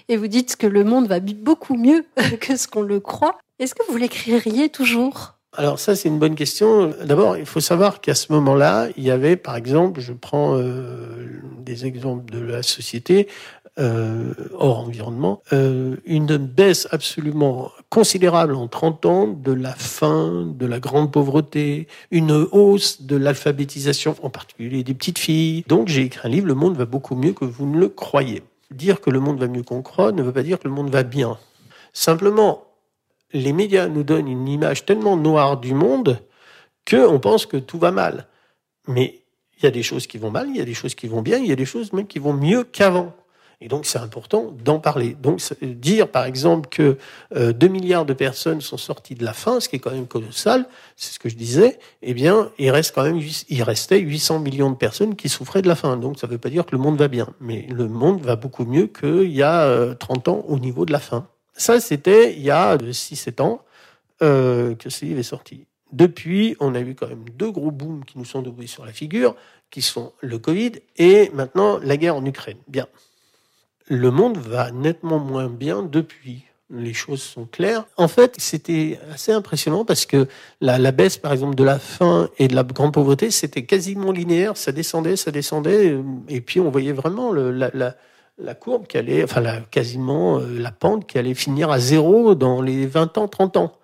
et 0.09 0.17
vous 0.17 0.29
dites 0.29 0.57
que 0.57 0.67
le 0.67 0.85
monde 0.85 1.07
va 1.07 1.21
beaucoup 1.21 1.77
mieux 1.77 2.05
que 2.41 2.57
ce 2.57 2.69
qu'on 2.69 2.83
le 2.83 3.01
croit. 3.01 3.39
Est-ce 3.59 3.75
que 3.75 3.83
vous 3.91 3.97
l'écririez 3.97 4.69
toujours? 4.69 5.35
Alors 5.57 5.79
ça, 5.79 5.97
c'est 5.97 6.09
une 6.09 6.19
bonne 6.19 6.37
question. 6.37 6.93
D'abord, 7.05 7.37
il 7.37 7.47
faut 7.47 7.61
savoir 7.61 8.01
qu'à 8.01 8.15
ce 8.15 8.33
moment-là, 8.33 8.89
il 8.97 9.03
y 9.03 9.11
avait, 9.11 9.37
par 9.37 9.57
exemple, 9.57 10.01
je 10.01 10.13
prends 10.13 10.57
des 11.69 11.85
exemples 11.85 12.31
de 12.31 12.39
la 12.39 12.63
société, 12.63 13.29
euh, 13.79 14.35
hors 14.55 14.81
environnement, 14.81 15.43
euh, 15.53 15.97
une 16.05 16.37
baisse 16.37 16.89
absolument 16.91 17.71
considérable 17.91 18.55
en 18.57 18.67
30 18.67 19.07
ans 19.07 19.27
de 19.29 19.53
la 19.53 19.73
faim, 19.73 20.53
de 20.53 20.67
la 20.67 20.81
grande 20.81 21.13
pauvreté, 21.13 21.87
une 22.11 22.33
hausse 22.33 23.03
de 23.03 23.17
l'alphabétisation, 23.17 24.17
en 24.23 24.31
particulier 24.31 24.83
des 24.83 24.95
petites 24.95 25.19
filles. 25.19 25.65
Donc 25.69 25.89
j'ai 25.89 26.03
écrit 26.03 26.27
un 26.27 26.31
livre, 26.31 26.47
Le 26.49 26.55
monde 26.55 26.77
va 26.77 26.87
beaucoup 26.87 27.15
mieux 27.15 27.33
que 27.33 27.45
vous 27.45 27.67
ne 27.67 27.79
le 27.79 27.89
croyez. 27.89 28.43
Dire 28.73 29.01
que 29.01 29.11
le 29.11 29.21
monde 29.21 29.39
va 29.39 29.47
mieux 29.47 29.63
qu'on 29.63 29.83
croit 29.83 30.11
ne 30.13 30.23
veut 30.23 30.33
pas 30.33 30.43
dire 30.43 30.59
que 30.59 30.67
le 30.67 30.75
monde 30.75 30.91
va 30.91 31.05
bien. 31.05 31.39
Simplement, 31.93 32.65
les 33.33 33.53
médias 33.53 33.89
nous 33.89 34.03
donnent 34.03 34.29
une 34.29 34.49
image 34.49 34.85
tellement 34.87 35.17
noire 35.17 35.59
du 35.59 35.75
monde 35.75 36.19
qu'on 36.89 37.21
pense 37.21 37.47
que 37.47 37.57
tout 37.57 37.79
va 37.79 37.91
mal. 37.91 38.27
Mais 38.87 39.21
il 39.59 39.65
y 39.65 39.67
a 39.67 39.71
des 39.71 39.83
choses 39.83 40.07
qui 40.07 40.19
vont 40.19 40.31
mal, 40.31 40.49
il 40.49 40.57
y 40.57 40.61
a 40.61 40.65
des 40.65 40.75
choses 40.75 40.95
qui 40.95 41.07
vont 41.07 41.23
bien, 41.23 41.39
il 41.39 41.47
y 41.47 41.53
a 41.53 41.57
des 41.57 41.65
choses 41.65 41.93
même 41.93 42.07
qui 42.07 42.19
vont 42.19 42.33
mieux 42.33 42.65
qu'avant. 42.65 43.15
Et 43.61 43.67
donc 43.67 43.87
c'est 43.87 43.99
important 43.99 44.55
d'en 44.65 44.79
parler. 44.79 45.17
Donc 45.21 45.41
dire 45.63 46.09
par 46.09 46.27
exemple 46.27 46.69
que 46.69 46.97
euh, 47.35 47.53
2 47.53 47.67
milliards 47.67 48.07
de 48.07 48.13
personnes 48.13 48.61
sont 48.61 48.77
sorties 48.77 49.17
de 49.17 49.25
la 49.25 49.33
faim, 49.33 49.59
ce 49.59 49.69
qui 49.69 49.77
est 49.77 49.79
quand 49.81 49.91
même 49.91 50.07
colossal, 50.07 50.69
c'est 50.95 51.13
ce 51.13 51.19
que 51.19 51.29
je 51.29 51.35
disais, 51.35 51.81
eh 52.03 52.15
bien 52.15 52.53
il 52.59 52.71
reste 52.71 52.95
quand 52.95 53.03
même 53.03 53.21
il 53.49 53.63
restait 53.65 53.99
800 53.99 54.39
millions 54.39 54.71
de 54.71 54.77
personnes 54.77 55.17
qui 55.17 55.29
souffraient 55.29 55.63
de 55.63 55.69
la 55.69 55.75
faim. 55.75 55.97
Donc 55.97 56.21
ça 56.21 56.29
ne 56.29 56.33
veut 56.33 56.39
pas 56.39 56.51
dire 56.51 56.67
que 56.67 56.73
le 56.73 56.79
monde 56.79 56.99
va 56.99 57.09
bien, 57.09 57.35
mais 57.41 57.67
le 57.69 57.89
monde 57.89 58.21
va 58.21 58.37
beaucoup 58.37 58.65
mieux 58.65 58.87
qu'il 58.87 59.33
y 59.33 59.43
a 59.43 59.95
30 59.97 60.29
euh, 60.29 60.31
ans 60.31 60.45
au 60.47 60.61
niveau 60.61 60.87
de 60.87 60.93
la 60.93 61.01
faim. 61.01 61.27
Ça 61.55 61.81
c'était 61.81 62.35
il 62.35 62.43
y 62.43 62.53
a 62.53 62.77
6-7 62.77 63.43
ans 63.43 63.63
euh, 64.23 64.77
que 64.77 64.89
ce 64.89 65.05
livre 65.05 65.19
est 65.19 65.25
sorti. 65.25 65.67
Depuis, 65.91 66.55
on 66.61 66.75
a 66.75 66.81
eu 66.81 66.95
quand 66.95 67.09
même 67.09 67.25
deux 67.31 67.51
gros 67.51 67.71
booms 67.71 68.05
qui 68.05 68.19
nous 68.19 68.27
sont 68.27 68.43
tombés 68.43 68.67
sur 68.67 68.85
la 68.85 68.93
figure, 68.93 69.35
qui 69.71 69.81
sont 69.81 70.13
le 70.21 70.39
Covid 70.39 70.73
et 70.97 71.31
maintenant 71.33 71.79
la 71.79 71.97
guerre 71.97 72.15
en 72.15 72.25
Ukraine. 72.25 72.59
Bien 72.69 72.87
le 73.89 74.11
monde 74.11 74.39
va 74.39 74.71
nettement 74.71 75.19
moins 75.19 75.49
bien 75.49 75.83
depuis. 75.83 76.45
Les 76.71 76.93
choses 76.93 77.23
sont 77.23 77.47
claires. 77.47 77.85
En 77.97 78.09
fait, 78.09 78.35
c'était 78.37 79.01
assez 79.11 79.33
impressionnant 79.33 79.87
parce 79.87 80.05
que 80.05 80.29
la, 80.61 80.93
baisse, 80.93 81.17
par 81.17 81.33
exemple, 81.33 81.55
de 81.55 81.65
la 81.65 81.79
faim 81.79 82.29
et 82.39 82.47
de 82.47 82.55
la 82.55 82.63
grande 82.63 82.93
pauvreté, 82.93 83.31
c'était 83.31 83.65
quasiment 83.65 84.13
linéaire. 84.13 84.55
Ça 84.59 84.71
descendait, 84.71 85.17
ça 85.17 85.31
descendait, 85.31 85.99
et 86.29 86.43
puis 86.43 86.61
on 86.61 86.71
voyait 86.71 86.93
vraiment 86.93 87.33
la, 87.33 87.71
la, 88.39 88.55
courbe 88.55 88.87
qui 88.87 88.99
allait, 88.99 89.25
enfin, 89.25 89.43
quasiment 89.71 90.41
euh, 90.41 90.59
la 90.59 90.71
pente 90.71 91.07
qui 91.07 91.17
allait 91.17 91.35
finir 91.35 91.71
à 91.71 91.79
zéro 91.79 92.35
dans 92.35 92.61
les 92.61 92.87
20 92.87 93.17
ans, 93.17 93.29
30 93.29 93.57
ans. 93.57 93.78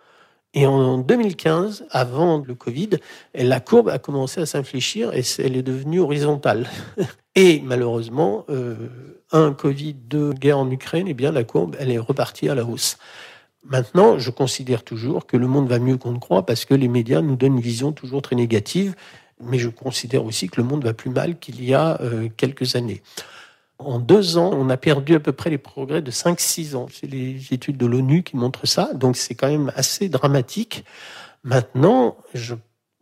Et 0.57 0.67
en 0.67 0.99
2015, 0.99 1.87
avant 1.91 2.43
le 2.47 2.55
Covid, 2.55 2.91
la 3.35 3.59
courbe 3.59 3.89
a 3.89 3.99
commencé 3.99 4.41
à 4.41 4.47
s'infléchir 4.47 5.13
et 5.13 5.23
elle 5.39 5.57
est 5.57 5.63
devenue 5.63 5.99
horizontale. 6.01 6.69
Et 7.35 7.61
malheureusement, 7.65 8.45
euh, 8.49 8.77
un 9.33 9.53
Covid, 9.53 9.95
deux 9.95 10.33
guerre 10.33 10.59
en 10.59 10.71
Ukraine, 10.71 11.09
eh 11.09 11.15
bien 11.15 11.33
la 11.33 11.43
courbe, 11.43 11.75
elle 11.81 11.91
est 11.91 11.99
repartie 11.99 12.49
à 12.49 12.55
la 12.55 12.65
hausse. 12.65 12.97
Maintenant, 13.65 14.21
je 14.21 14.31
considère 14.31 14.85
toujours 14.85 15.27
que 15.27 15.37
le 15.37 15.49
monde 15.49 15.69
va 15.69 15.81
mieux 15.81 15.97
qu'on 15.97 16.13
ne 16.13 16.21
croit 16.21 16.47
parce 16.47 16.65
que 16.65 16.75
les 16.75 16.87
médias 16.87 17.23
nous 17.23 17.35
donnent 17.35 17.57
une 17.57 17.61
vision 17.61 17.91
toujours 17.91 18.23
très 18.23 18.37
négative, 18.37 18.95
mais 19.41 19.59
je 19.59 19.69
considère 19.69 20.25
aussi 20.25 20.49
que 20.49 20.61
le 20.61 20.67
monde 20.69 20.85
va 20.85 20.93
plus 20.93 21.11
mal 21.11 21.39
qu'il 21.41 21.65
y 21.65 21.75
a 21.75 22.01
euh, 22.01 22.29
quelques 22.37 22.77
années. 22.77 23.03
En 23.79 23.99
deux 23.99 24.39
ans, 24.39 24.51
on 24.53 24.71
a 24.71 24.77
perdu 24.77 25.15
à 25.15 25.21
peu 25.21 25.33
près 25.33 25.51
les 25.51 25.59
progrès 25.59 26.01
de 26.01 26.11
5-6 26.11 26.77
ans. 26.77 26.87
C'est 26.93 27.07
les 27.07 27.53
études 27.53 27.77
de 27.77 27.87
l'ONU 27.87 28.23
qui 28.23 28.37
montrent 28.37 28.67
ça, 28.67 28.95
donc 28.95 29.17
c'est 29.17 29.35
quand 29.35 29.49
même 29.49 29.73
assez 29.75 30.09
dramatique. 30.09 30.85
Maintenant, 31.43 32.17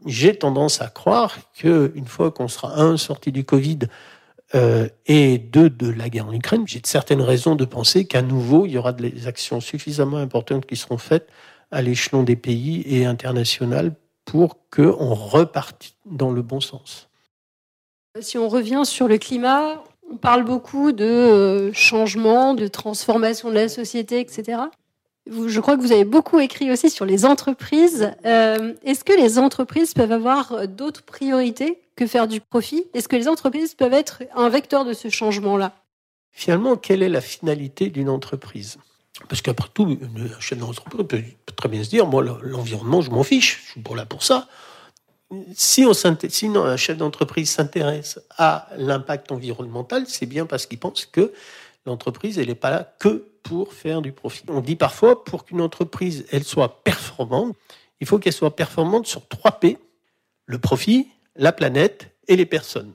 j'ai 0.07 0.37
tendance 0.37 0.81
à 0.81 0.89
croire 0.89 1.37
qu'une 1.53 2.07
fois 2.07 2.31
qu'on 2.31 2.49
sera 2.49 2.81
un 2.81 2.97
sorti 2.97 3.33
du 3.33 3.45
Covid 3.45 3.81
euh, 4.55 4.89
et 5.07 5.39
deux 5.39 5.71
de 5.71 5.89
la 5.89 6.09
guerre 6.09 6.29
en 6.29 6.33
Ukraine, 6.33 6.65
j'ai 6.67 6.81
certaines 6.85 7.23
raisons 7.23 7.55
de 7.55 7.65
penser 7.65 8.05
qu'à 8.05 8.23
nouveau 8.23 8.67
il 8.67 8.73
y 8.73 8.79
aura 8.79 8.93
des 8.93 9.27
actions 9.27 9.61
suffisamment 9.61 10.19
importantes 10.19 10.67
qui 10.67 10.77
seront 10.77 10.99
faites 10.99 11.29
à 11.71 11.81
l'échelon 11.81 12.23
des 12.23 12.37
pays 12.37 12.83
et 12.87 13.07
international 13.07 13.95
pour 14.25 14.59
qu'on 14.71 15.15
reparte 15.15 15.95
dans 16.05 16.31
le 16.31 16.43
bon 16.43 16.61
sens. 16.61 17.09
Si 18.21 18.37
on 18.37 18.49
revient 18.49 18.83
sur 18.85 19.09
le 19.09 19.17
climat, 19.17 19.83
on 20.13 20.17
parle 20.17 20.45
beaucoup 20.45 20.93
de 20.93 21.05
euh, 21.05 21.73
changement, 21.73 22.55
de 22.55 22.69
transformation 22.69 23.49
de 23.49 23.55
la 23.55 23.69
société, 23.69 24.21
etc. 24.21 24.61
Je 25.27 25.61
crois 25.61 25.77
que 25.77 25.83
vous 25.83 25.93
avez 25.93 26.05
beaucoup 26.05 26.39
écrit 26.41 26.71
aussi 26.71 26.91
sur 26.91 27.07
les 27.07 27.25
entreprises. 27.25 28.13
Euh, 28.27 28.75
est-ce 28.85 29.05
que 29.05 29.13
les 29.13 29.39
entreprises 29.39 29.95
peuvent 29.95 30.13
avoir 30.13 30.69
d'autres 30.69 31.03
priorités 31.03 31.81
que 31.97 32.07
faire 32.07 32.29
du 32.29 32.41
profit? 32.41 32.85
Est-ce 32.93 33.09
que 33.09 33.17
les 33.17 33.29
entreprises 33.29 33.75
peuvent 33.75 33.95
être 33.95 34.23
un 34.35 34.49
vecteur 34.49 34.85
de 34.85 34.93
ce 34.93 35.09
changement-là? 35.09 35.73
Finalement, 36.33 36.77
quelle 36.77 37.03
est 37.03 37.09
la 37.09 37.21
finalité 37.21 37.89
d'une 37.89 38.09
entreprise? 38.09 38.79
Parce 39.29 39.43
qu'après 39.43 39.69
tout, 39.73 39.99
un 40.03 40.41
chef 40.41 40.59
d'entreprise 40.59 41.07
peut 41.07 41.23
très 41.55 41.69
bien 41.69 41.85
se 41.85 41.91
dire, 41.91 42.07
moi, 42.07 42.25
l'environnement, 42.43 43.01
je 43.01 43.11
m'en 43.11 43.23
fiche, 43.23 43.63
je 43.67 43.73
suis 43.73 43.81
pour 43.81 43.95
là 43.95 44.05
pour 44.05 44.23
ça 44.23 44.49
si, 45.55 45.85
un 45.85 46.77
chef 46.77 46.97
d'entreprise 46.97 47.51
s'intéresse 47.51 48.21
à 48.37 48.69
l'impact 48.77 49.33
environnemental, 49.33 50.05
c'est 50.07 50.27
bien 50.27 50.47
parce 50.47 50.67
qu'il 50.67 50.79
pense 50.79 51.07
que 51.07 51.33
l'entreprise, 51.87 52.39
elle 52.39 52.49
n'est 52.49 52.55
pas 52.55 52.71
là 52.71 52.95
que 52.99 53.27
pour 53.43 53.73
faire 53.73 54.03
du 54.03 54.13
profit. 54.13 54.45
On 54.49 54.61
dit 54.61 54.77
parfois, 54.77 55.25
pour 55.25 55.45
qu'une 55.45 55.61
entreprise, 55.61 56.27
elle 56.31 56.45
soit 56.45 56.83
performante, 56.85 57.57
il 58.01 58.07
faut 58.07 58.19
qu'elle 58.19 58.33
soit 58.33 58.57
performante 58.57 59.07
sur 59.07 59.27
trois 59.29 59.53
P, 59.53 59.79
le 60.47 60.59
profit, 60.59 61.09
la 61.37 61.53
planète 61.53 62.11
et 62.29 62.37
les 62.37 62.47
personnes. 62.47 62.93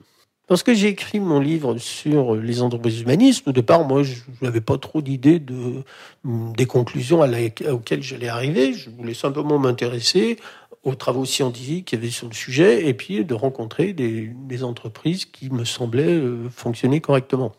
Lorsque 0.48 0.72
j'ai 0.72 0.88
écrit 0.88 1.20
mon 1.20 1.40
livre 1.40 1.76
sur 1.76 2.34
les 2.34 2.62
entreprises 2.62 3.02
humanistes, 3.02 3.46
au 3.46 3.52
départ, 3.52 3.86
moi, 3.86 4.02
je 4.02 4.14
n'avais 4.40 4.62
pas 4.62 4.78
trop 4.78 5.02
d'idées 5.02 5.40
de, 5.40 5.82
des 6.24 6.64
conclusions 6.64 7.20
auxquelles 7.20 8.02
j'allais 8.02 8.28
arriver. 8.28 8.72
Je 8.72 8.88
voulais 8.88 9.12
simplement 9.12 9.58
m'intéresser 9.58 10.38
aux 10.84 10.94
travaux 10.94 11.26
scientifiques 11.26 11.86
qu'il 11.86 11.98
y 11.98 12.02
avait 12.02 12.10
sur 12.10 12.28
le 12.28 12.34
sujet 12.34 12.86
et 12.86 12.94
puis 12.94 13.24
de 13.24 13.34
rencontrer 13.34 13.92
des, 13.92 14.30
des 14.46 14.64
entreprises 14.64 15.26
qui 15.26 15.50
me 15.50 15.64
semblaient 15.64 16.14
euh, 16.14 16.48
fonctionner 16.48 17.00
correctement. 17.00 17.52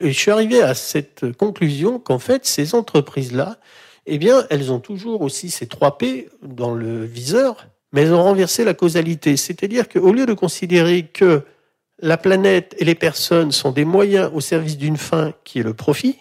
Et 0.00 0.10
je 0.10 0.18
suis 0.18 0.30
arrivé 0.30 0.62
à 0.62 0.74
cette 0.74 1.32
conclusion 1.32 2.00
qu'en 2.00 2.18
fait, 2.18 2.44
ces 2.44 2.74
entreprises-là, 2.74 3.58
eh 4.06 4.18
bien, 4.18 4.46
elles 4.50 4.72
ont 4.72 4.80
toujours 4.80 5.22
aussi 5.22 5.50
ces 5.50 5.66
trois 5.68 5.96
P 5.96 6.28
dans 6.42 6.74
le 6.74 7.04
viseur, 7.04 7.66
mais 7.92 8.02
elles 8.02 8.12
ont 8.12 8.22
renversé 8.22 8.64
la 8.64 8.74
causalité. 8.74 9.36
C'est-à-dire 9.36 9.88
qu'au 9.88 10.12
lieu 10.12 10.26
de 10.26 10.34
considérer 10.34 11.04
que 11.04 11.44
la 11.98 12.16
planète 12.16 12.74
et 12.78 12.84
les 12.84 12.94
personnes 12.94 13.52
sont 13.52 13.72
des 13.72 13.84
moyens 13.84 14.30
au 14.34 14.40
service 14.40 14.76
d'une 14.76 14.96
fin 14.96 15.32
qui 15.44 15.60
est 15.60 15.62
le 15.62 15.74
profit, 15.74 16.18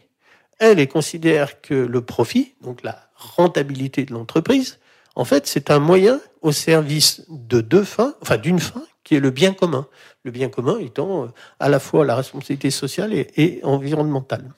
elles 0.59 0.87
considèrent 0.87 1.61
que 1.61 1.73
le 1.73 2.01
profit, 2.01 2.55
donc 2.61 2.83
la 2.83 3.09
rentabilité 3.15 4.05
de 4.05 4.13
l'entreprise, 4.13 4.79
en 5.15 5.25
fait, 5.25 5.47
c'est 5.47 5.71
un 5.71 5.79
moyen 5.79 6.19
au 6.41 6.51
service 6.51 7.25
de 7.29 7.61
deux 7.61 7.83
fins, 7.83 8.15
enfin 8.21 8.37
d'une 8.37 8.59
fin, 8.59 8.83
qui 9.03 9.15
est 9.15 9.19
le 9.19 9.31
bien 9.31 9.53
commun. 9.53 9.87
Le 10.23 10.31
bien 10.31 10.49
commun 10.49 10.77
étant 10.79 11.23
euh, 11.23 11.27
à 11.59 11.69
la 11.69 11.79
fois 11.79 12.05
la 12.05 12.15
responsabilité 12.15 12.69
sociale 12.69 13.13
et, 13.13 13.59
environnementale. 13.63 14.51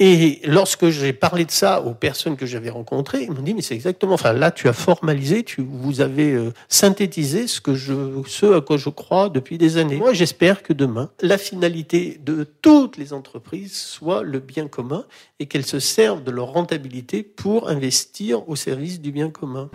Et 0.00 0.40
lorsque 0.44 0.88
j'ai 0.88 1.12
parlé 1.12 1.44
de 1.44 1.52
ça 1.52 1.80
aux 1.80 1.94
personnes 1.94 2.36
que 2.36 2.46
j'avais 2.46 2.70
rencontrées, 2.70 3.22
ils 3.22 3.30
m'ont 3.30 3.42
dit 3.42 3.54
mais 3.54 3.62
c'est 3.62 3.76
exactement. 3.76 4.14
Enfin 4.14 4.32
là, 4.32 4.50
tu 4.50 4.68
as 4.68 4.72
formalisé, 4.72 5.44
tu 5.44 5.62
vous 5.62 6.00
avez 6.00 6.32
euh, 6.32 6.52
synthétisé 6.68 7.46
ce 7.46 7.60
que 7.60 7.74
je, 7.74 7.94
ce 8.26 8.56
à 8.56 8.60
quoi 8.60 8.76
je 8.76 8.88
crois 8.88 9.28
depuis 9.28 9.56
des 9.56 9.76
années. 9.76 9.96
Moi, 9.96 10.12
j'espère 10.12 10.64
que 10.64 10.72
demain, 10.72 11.10
la 11.20 11.38
finalité 11.38 12.18
de 12.24 12.42
toutes 12.60 12.96
les 12.96 13.12
entreprises 13.12 13.76
soit 13.76 14.24
le 14.24 14.40
bien 14.40 14.66
commun 14.66 15.04
et 15.38 15.46
qu'elles 15.46 15.66
se 15.66 15.78
servent 15.78 16.24
de 16.24 16.32
leur 16.32 16.52
rentabilité 16.52 17.22
pour 17.22 17.68
investir 17.68 18.48
au 18.48 18.56
service 18.56 19.00
du 19.00 19.12
bien 19.12 19.30
commun. 19.30 19.70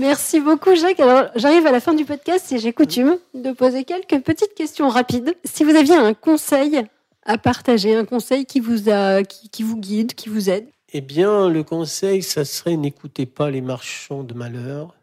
Merci 0.00 0.40
beaucoup, 0.40 0.74
Jacques. 0.74 0.98
Alors, 0.98 1.30
j'arrive 1.36 1.66
à 1.66 1.72
la 1.72 1.78
fin 1.78 1.92
du 1.92 2.06
podcast 2.06 2.50
et 2.52 2.58
j'ai 2.58 2.72
coutume 2.72 3.18
de 3.34 3.52
poser 3.52 3.84
quelques 3.84 4.24
petites 4.24 4.54
questions 4.54 4.88
rapides. 4.88 5.36
Si 5.44 5.62
vous 5.62 5.76
aviez 5.76 5.94
un 5.94 6.14
conseil 6.14 6.80
à 7.24 7.36
partager, 7.36 7.94
un 7.94 8.06
conseil 8.06 8.46
qui 8.46 8.60
vous 8.60 8.88
a, 8.88 9.22
qui, 9.22 9.62
vous 9.62 9.76
guide, 9.76 10.14
qui 10.14 10.30
vous 10.30 10.48
aide. 10.48 10.66
Eh 10.94 11.02
bien, 11.02 11.50
le 11.50 11.62
conseil, 11.64 12.22
ça 12.22 12.46
serait 12.46 12.78
n'écoutez 12.78 13.26
pas 13.26 13.50
les 13.50 13.60
marchands 13.60 14.24
de 14.24 14.32
malheur 14.32 14.96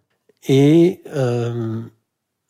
et 0.47 1.01
euh, 1.13 1.79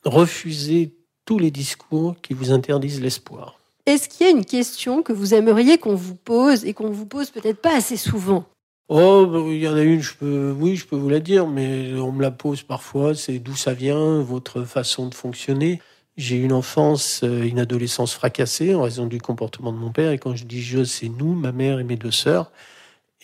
refusez 0.05 0.95
tous 1.25 1.39
les 1.39 1.51
discours 1.51 2.15
qui 2.21 2.33
vous 2.33 2.53
interdisent 2.53 3.01
l'espoir. 3.01 3.59
Est-ce 3.85 4.07
qu'il 4.07 4.25
y 4.25 4.29
a 4.29 4.31
une 4.31 4.45
question 4.45 5.03
que 5.03 5.11
vous 5.11 5.33
aimeriez 5.33 5.79
qu'on 5.79 5.95
vous 5.95 6.15
pose 6.15 6.63
et 6.63 6.73
qu'on 6.73 6.91
vous 6.91 7.07
pose 7.07 7.29
peut-être 7.29 7.61
pas 7.61 7.75
assez 7.75 7.97
souvent? 7.97 8.45
Oh, 8.89 9.25
bah, 9.25 9.39
il 9.49 9.57
y 9.57 9.67
en 9.67 9.75
a 9.75 9.81
une, 9.81 10.01
je 10.01 10.13
peux, 10.13 10.51
oui, 10.57 10.77
je 10.77 10.85
peux 10.85 10.95
vous 10.95 11.09
la 11.09 11.19
dire, 11.19 11.45
mais 11.45 11.93
on 11.95 12.13
me 12.13 12.21
la 12.21 12.31
pose 12.31 12.63
parfois. 12.63 13.15
C'est 13.15 13.39
d'où 13.39 13.55
ça 13.55 13.73
vient, 13.73 14.21
votre 14.21 14.63
façon 14.63 15.07
de 15.09 15.13
fonctionner. 15.13 15.81
J'ai 16.15 16.37
une 16.37 16.53
enfance, 16.53 17.21
euh, 17.23 17.43
une 17.43 17.59
adolescence 17.59 18.13
fracassée 18.13 18.73
en 18.73 18.83
raison 18.83 19.05
du 19.05 19.19
comportement 19.19 19.73
de 19.73 19.77
mon 19.77 19.91
père. 19.91 20.11
Et 20.11 20.17
quand 20.17 20.35
je 20.35 20.45
dis 20.45 20.61
je, 20.61 20.85
c'est 20.85 21.09
nous, 21.09 21.33
ma 21.33 21.51
mère 21.51 21.79
et 21.79 21.83
mes 21.83 21.97
deux 21.97 22.11
sœurs. 22.11 22.51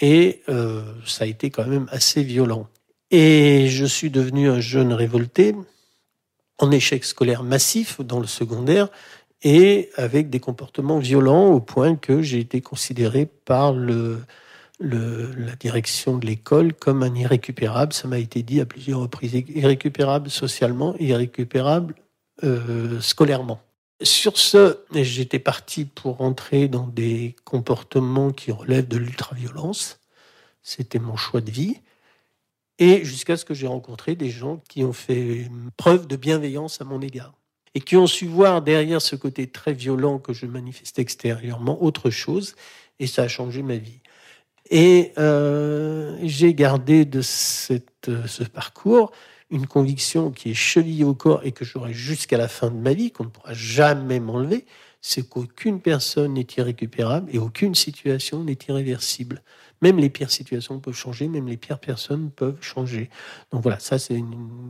Et 0.02 0.42
euh, 0.50 0.84
ça 1.06 1.24
a 1.24 1.28
été 1.28 1.50
quand 1.50 1.66
même 1.66 1.88
assez 1.92 2.24
violent. 2.24 2.68
Et 3.10 3.68
je 3.70 3.86
suis 3.86 4.10
devenu 4.10 4.50
un 4.50 4.60
jeune 4.60 4.92
révolté, 4.92 5.56
en 6.60 6.72
échec 6.72 7.06
scolaire 7.06 7.44
massif 7.44 8.02
dans 8.02 8.20
le 8.20 8.28
secondaire 8.28 8.90
et 9.44 9.90
avec 9.96 10.30
des 10.30 10.40
comportements 10.40 11.00
violents 11.00 11.48
au 11.48 11.60
point 11.60 11.96
que 11.96 12.22
j'ai 12.22 12.40
été 12.40 12.62
considéré 12.62 13.26
par 13.26 13.74
le, 13.74 14.20
la 14.84 15.56
direction 15.56 16.18
de 16.18 16.26
l'école 16.26 16.74
comme 16.74 17.04
un 17.04 17.16
irrécupérable. 17.16 17.94
Ça 17.94 18.08
m'a 18.08 18.20
été 18.20 18.44
dit 18.44 18.62
à 18.62 18.66
plusieurs 18.66 19.00
reprises. 19.00 19.34
Irrécupérable 19.34 20.30
socialement, 20.30 20.96
irrécupérable 21.00 21.96
euh, 22.44 23.00
scolairement. 23.02 23.62
Sur 24.02 24.38
ce, 24.38 24.80
j'étais 24.94 25.40
parti 25.40 25.86
pour 25.86 26.22
entrer 26.22 26.68
dans 26.68 26.88
des 26.88 27.36
comportements 27.46 28.32
qui 28.32 28.52
relèvent 28.52 28.88
de 28.88 28.98
l'ultraviolence. 28.98 30.00
C'était 30.62 31.00
mon 31.00 31.16
choix 31.16 31.42
de 31.42 31.52
vie. 31.52 31.78
Et 32.80 33.06
jusqu'à 33.06 33.38
ce 33.38 33.46
que 33.46 33.54
j'ai 33.54 33.68
rencontré 33.68 34.16
des 34.16 34.30
gens 34.30 34.62
qui 34.68 34.84
ont 34.84 34.94
fait 34.94 35.50
preuve 35.78 36.08
de 36.08 36.16
bienveillance 36.16 36.82
à 36.82 36.86
mon 36.86 37.02
égard 37.02 37.34
et 37.76 37.82
qui 37.82 37.96
ont 37.96 38.08
su 38.08 38.28
voir 38.28 38.62
derrière 38.62 39.02
ce 39.02 39.16
côté 39.16 39.48
très 39.48 39.74
violent 39.74 40.20
que 40.20 40.34
je 40.34 40.46
manifestais 40.46 41.02
extérieurement 41.02 41.82
autre 41.84 42.10
chose, 42.10 42.56
et 43.00 43.08
ça 43.08 43.24
a 43.24 43.28
changé 43.28 43.64
ma 43.64 43.78
vie. 43.78 44.00
Et 44.70 45.12
euh, 45.18 46.18
j'ai 46.24 46.54
gardé 46.54 47.06
de 47.06 47.22
cette, 47.22 48.10
ce 48.28 48.44
parcours 48.44 49.12
une 49.54 49.68
conviction 49.68 50.32
qui 50.32 50.52
est 50.52 50.56
chevillée 50.56 51.04
au 51.04 51.14
corps 51.14 51.42
et 51.44 51.52
que 51.52 51.64
j'aurai 51.64 51.94
jusqu'à 51.94 52.38
la 52.38 52.48
fin 52.48 52.72
de 52.72 52.76
ma 52.76 52.94
vie, 52.94 53.12
qu'on 53.12 53.26
ne 53.26 53.30
pourra 53.30 53.54
jamais 53.54 54.20
m'enlever, 54.20 54.66
c'est 55.00 55.30
qu'aucune 55.30 55.80
personne 55.80 56.34
n'est 56.34 56.48
irrécupérable 56.58 57.30
et 57.32 57.38
aucune 57.38 57.76
situation 57.76 58.44
n'est 58.44 58.58
irréversible. 58.68 59.44
Même 59.82 59.98
les 59.98 60.10
pires 60.10 60.32
situations 60.32 60.80
peuvent 60.80 60.96
changer, 60.96 61.28
même 61.28 61.48
les 61.48 61.58
pires 61.58 61.80
personnes 61.80 62.32
peuvent 62.32 62.58
changer. 62.62 63.10
Donc 63.52 63.62
voilà, 63.62 63.80
ça 63.80 64.00
c'est 64.00 64.24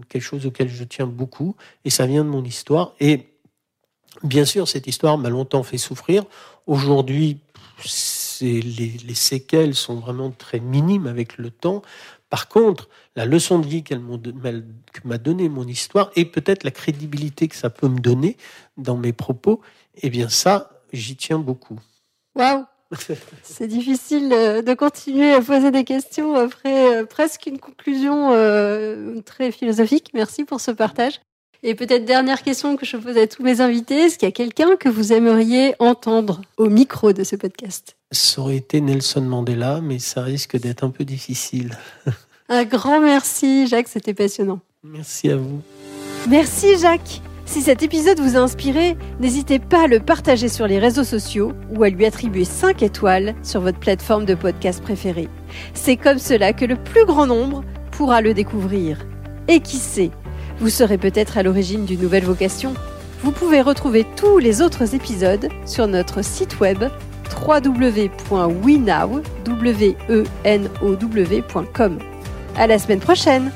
quelque 0.09 0.21
chose 0.21 0.45
auquel 0.45 0.69
je 0.69 0.83
tiens 0.83 1.07
beaucoup 1.07 1.55
et 1.85 1.89
ça 1.89 2.05
vient 2.05 2.25
de 2.25 2.29
mon 2.29 2.43
histoire. 2.43 2.93
Et 2.99 3.27
bien 4.23 4.43
sûr, 4.43 4.67
cette 4.67 4.87
histoire 4.87 5.17
m'a 5.17 5.29
longtemps 5.29 5.63
fait 5.63 5.77
souffrir. 5.77 6.25
Aujourd'hui, 6.65 7.39
les, 8.43 8.97
les 9.05 9.15
séquelles 9.15 9.75
sont 9.75 9.95
vraiment 9.95 10.31
très 10.31 10.59
minimes 10.59 11.07
avec 11.07 11.37
le 11.37 11.49
temps. 11.49 11.81
Par 12.29 12.47
contre, 12.47 12.89
la 13.15 13.25
leçon 13.25 13.59
de 13.59 13.67
vie 13.67 13.83
qu'elle 13.83 14.01
m'a 15.03 15.17
donné 15.19 15.49
mon 15.49 15.67
histoire 15.67 16.11
et 16.15 16.25
peut-être 16.25 16.63
la 16.63 16.71
crédibilité 16.71 17.47
que 17.47 17.55
ça 17.55 17.69
peut 17.69 17.87
me 17.87 17.99
donner 17.99 18.37
dans 18.75 18.97
mes 18.97 19.13
propos, 19.13 19.61
eh 20.01 20.09
bien 20.09 20.29
ça, 20.29 20.81
j'y 20.91 21.15
tiens 21.15 21.37
beaucoup. 21.37 21.79
Waouh 22.35 22.65
C'est 23.43 23.67
difficile 23.67 24.29
de 24.29 24.73
continuer 24.73 25.31
à 25.31 25.41
poser 25.41 25.71
des 25.71 25.83
questions 25.83 26.35
après 26.35 26.95
euh, 26.95 27.05
presque 27.05 27.45
une 27.45 27.59
conclusion 27.59 28.31
euh, 28.33 29.21
très 29.21 29.51
philosophique. 29.51 30.09
Merci 30.13 30.43
pour 30.43 30.59
ce 30.59 30.71
partage. 30.71 31.21
Et 31.65 31.75
peut-être 31.75 32.03
dernière 32.03 32.43
question 32.43 32.75
que 32.75 32.85
je 32.85 32.97
pose 32.97 33.17
à 33.17 33.25
tous 33.25 33.41
mes 33.41 33.61
invités, 33.61 33.95
est-ce 33.95 34.17
qu'il 34.17 34.27
y 34.27 34.29
a 34.29 34.33
quelqu'un 34.33 34.75
que 34.75 34.89
vous 34.89 35.13
aimeriez 35.13 35.75
entendre 35.79 36.41
au 36.57 36.67
micro 36.67 37.13
de 37.13 37.23
ce 37.23 37.37
podcast? 37.37 37.95
Ça 38.11 38.41
aurait 38.41 38.57
été 38.57 38.81
Nelson 38.81 39.21
Mandela, 39.21 39.79
mais 39.81 39.97
ça 39.97 40.23
risque 40.23 40.59
d'être 40.59 40.83
un 40.83 40.89
peu 40.89 41.05
difficile. 41.05 41.77
Un 42.49 42.65
grand 42.65 42.99
merci 42.99 43.65
Jacques, 43.67 43.87
c'était 43.87 44.13
passionnant. 44.13 44.59
Merci 44.83 45.29
à 45.29 45.37
vous. 45.37 45.61
Merci 46.27 46.77
Jacques. 46.77 47.21
Si 47.45 47.61
cet 47.61 47.81
épisode 47.81 48.19
vous 48.19 48.35
a 48.35 48.41
inspiré, 48.41 48.97
n'hésitez 49.21 49.59
pas 49.59 49.83
à 49.83 49.87
le 49.87 50.01
partager 50.01 50.49
sur 50.49 50.67
les 50.67 50.79
réseaux 50.79 51.05
sociaux 51.05 51.53
ou 51.73 51.83
à 51.83 51.89
lui 51.89 52.05
attribuer 52.05 52.43
5 52.43 52.83
étoiles 52.83 53.35
sur 53.41 53.61
votre 53.61 53.79
plateforme 53.79 54.25
de 54.25 54.35
podcast 54.35 54.83
préférée. 54.83 55.29
C'est 55.73 55.95
comme 55.95 56.19
cela 56.19 56.51
que 56.51 56.65
le 56.65 56.75
plus 56.75 57.05
grand 57.05 57.25
nombre 57.25 57.63
pourra 57.91 58.19
le 58.19 58.33
découvrir. 58.33 59.05
Et 59.47 59.61
qui 59.61 59.77
sait, 59.77 60.11
vous 60.63 60.69
serez 60.69 60.97
peut-être 60.97 61.37
à 61.37 61.43
l'origine 61.43 61.83
d'une 61.83 61.99
nouvelle 61.99 62.23
vocation. 62.23 62.73
Vous 63.21 63.33
pouvez 63.33 63.59
retrouver 63.59 64.05
tous 64.15 64.37
les 64.37 64.61
autres 64.61 64.95
épisodes 64.95 65.49
sur 65.65 65.87
notre 65.87 66.23
site 66.23 66.61
web 66.61 66.85
www.wenow.com. 67.45 67.99
À 72.55 72.67
la 72.67 72.79
semaine 72.79 72.99
prochaine! 73.01 73.51